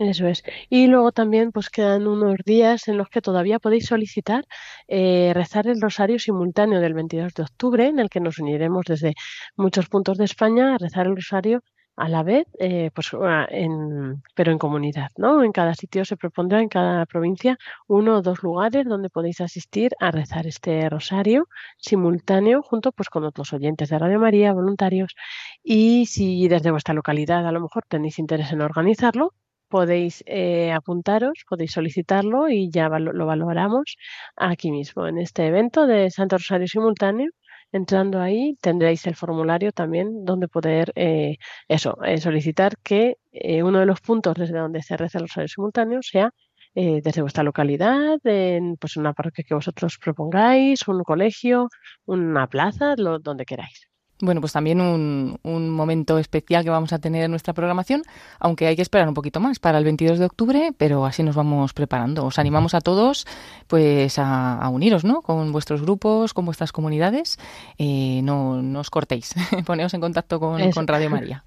[0.00, 0.42] Eso es.
[0.70, 4.46] Y luego también pues quedan unos días en los que todavía podéis solicitar
[4.88, 9.12] eh, rezar el rosario simultáneo del 22 de octubre, en el que nos uniremos desde
[9.56, 11.62] muchos puntos de España a rezar el rosario
[11.96, 13.10] a la vez, eh, pues,
[13.50, 15.44] en, pero en comunidad, ¿no?
[15.44, 19.92] En cada sitio se propondrá, en cada provincia, uno o dos lugares donde podéis asistir
[20.00, 21.46] a rezar este rosario
[21.76, 25.14] simultáneo junto pues, con otros oyentes de Radio María, voluntarios.
[25.62, 29.34] Y si desde vuestra localidad a lo mejor tenéis interés en organizarlo,
[29.70, 33.96] podéis eh, apuntaros, podéis solicitarlo y ya lo valoramos
[34.36, 37.30] aquí mismo, en este evento de Santo Rosario Simultáneo
[37.72, 41.36] entrando ahí tendréis el formulario también donde poder eh,
[41.68, 45.48] eso, eh, solicitar que eh, uno de los puntos desde donde se reza el rosario
[45.48, 46.30] simultáneo sea
[46.72, 51.68] desde vuestra localidad, en pues una parroquia que vosotros propongáis, un colegio,
[52.06, 53.89] una plaza, lo, donde queráis.
[54.22, 58.02] Bueno, pues también un, un, momento especial que vamos a tener en nuestra programación,
[58.38, 61.34] aunque hay que esperar un poquito más para el 22 de octubre, pero así nos
[61.34, 62.26] vamos preparando.
[62.26, 63.26] Os animamos a todos
[63.66, 65.22] pues a, uniros ¿no?
[65.22, 67.38] con vuestros grupos, con vuestras comunidades.
[67.78, 69.34] Eh, no, no, os cortéis,
[69.66, 71.44] poneos en contacto con, con Radio María.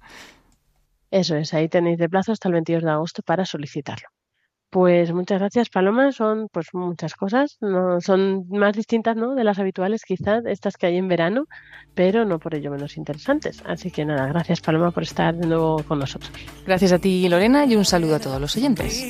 [1.10, 4.08] Eso es, ahí tenéis de plazo hasta el 22 de agosto para solicitarlo.
[4.74, 6.10] Pues muchas gracias, Paloma.
[6.10, 9.36] Son pues muchas cosas, no son más distintas, ¿no?
[9.36, 11.46] De las habituales, quizás estas que hay en verano,
[11.94, 13.62] pero no por ello menos interesantes.
[13.64, 16.32] Así que nada, gracias, Paloma, por estar de nuevo con nosotros.
[16.66, 19.00] Gracias a ti, Lorena, y un saludo a todos los oyentes.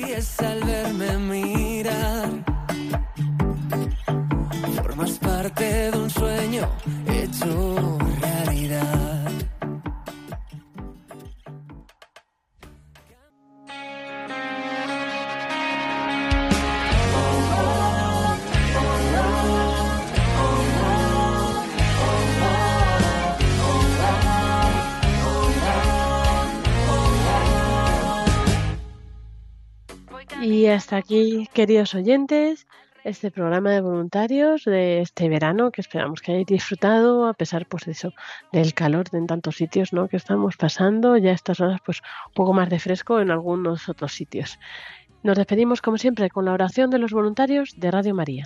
[4.83, 6.69] Formas parte de un sueño
[7.07, 7.84] hecho
[30.45, 32.67] Y hasta aquí, queridos oyentes,
[33.03, 37.85] este programa de voluntarios de este verano que esperamos que hayáis disfrutado a pesar pues
[37.85, 38.13] de eso
[38.51, 40.07] del calor de en tantos sitios ¿no?
[40.07, 41.17] que estamos pasando.
[41.17, 44.59] Ya estas horas pues un poco más de fresco en algunos otros sitios.
[45.23, 48.45] Nos despedimos como siempre con la oración de los voluntarios de Radio María.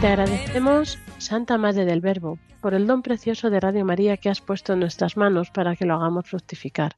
[0.00, 4.40] Te agradecemos Santa Madre del Verbo por el don precioso de Radio María que has
[4.40, 6.96] puesto en nuestras manos para que lo hagamos fructificar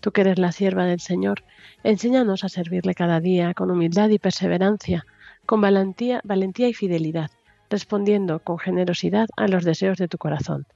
[0.00, 1.42] Tú que eres la sierva del Señor,
[1.82, 5.04] enséñanos a servirle cada día con humildad y perseverancia,
[5.46, 6.22] con valentía,
[6.68, 7.30] y fidelidad,
[7.70, 10.66] respondiendo con generosidad a los deseos de tu corazón.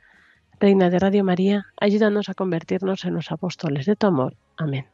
[0.58, 4.36] Reina de Radio María, ayúdanos a convertirnos en los apóstoles de tu amor.
[4.56, 4.86] Amén.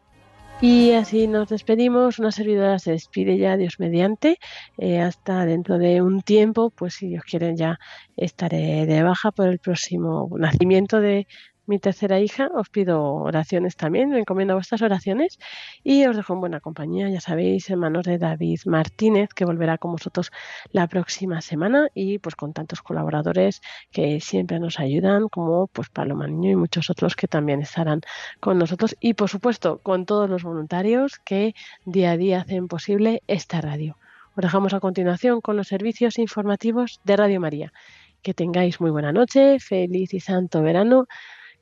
[0.61, 2.18] Y así nos despedimos.
[2.18, 4.39] Una servidora se despide ya, Dios mediante,
[4.79, 7.79] eh, hasta dentro de un tiempo, pues si Dios quiere ya
[8.16, 11.27] estaré de baja por el próximo nacimiento de,
[11.67, 12.49] mi tercera hija.
[12.55, 15.39] Os pido oraciones también, me encomiendo vuestras oraciones
[15.83, 19.79] y os dejo en buena compañía, ya sabéis, en manos de David Martínez, que volverá
[19.79, 20.31] con vosotros
[20.73, 23.61] la próxima semana y pues con tantos colaboradores
[23.91, 28.01] que siempre nos ayudan, como pues Paloma Niño y muchos otros que también estarán
[28.41, 31.55] con nosotros y por supuesto con todos los voluntarios que
[31.85, 33.97] día a día hacen posible esta radio.
[34.37, 37.73] Os dejamos a continuación con los servicios informativos de Radio María.
[38.21, 41.07] Que tengáis muy buena noche, feliz y santo verano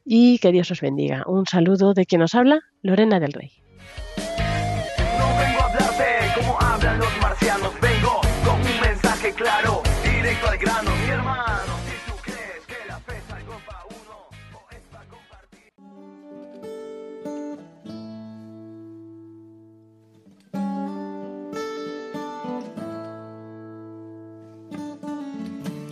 [0.04, 1.24] y que Dios os bendiga.
[1.26, 3.63] Un saludo de quien nos habla, Lorena del Rey.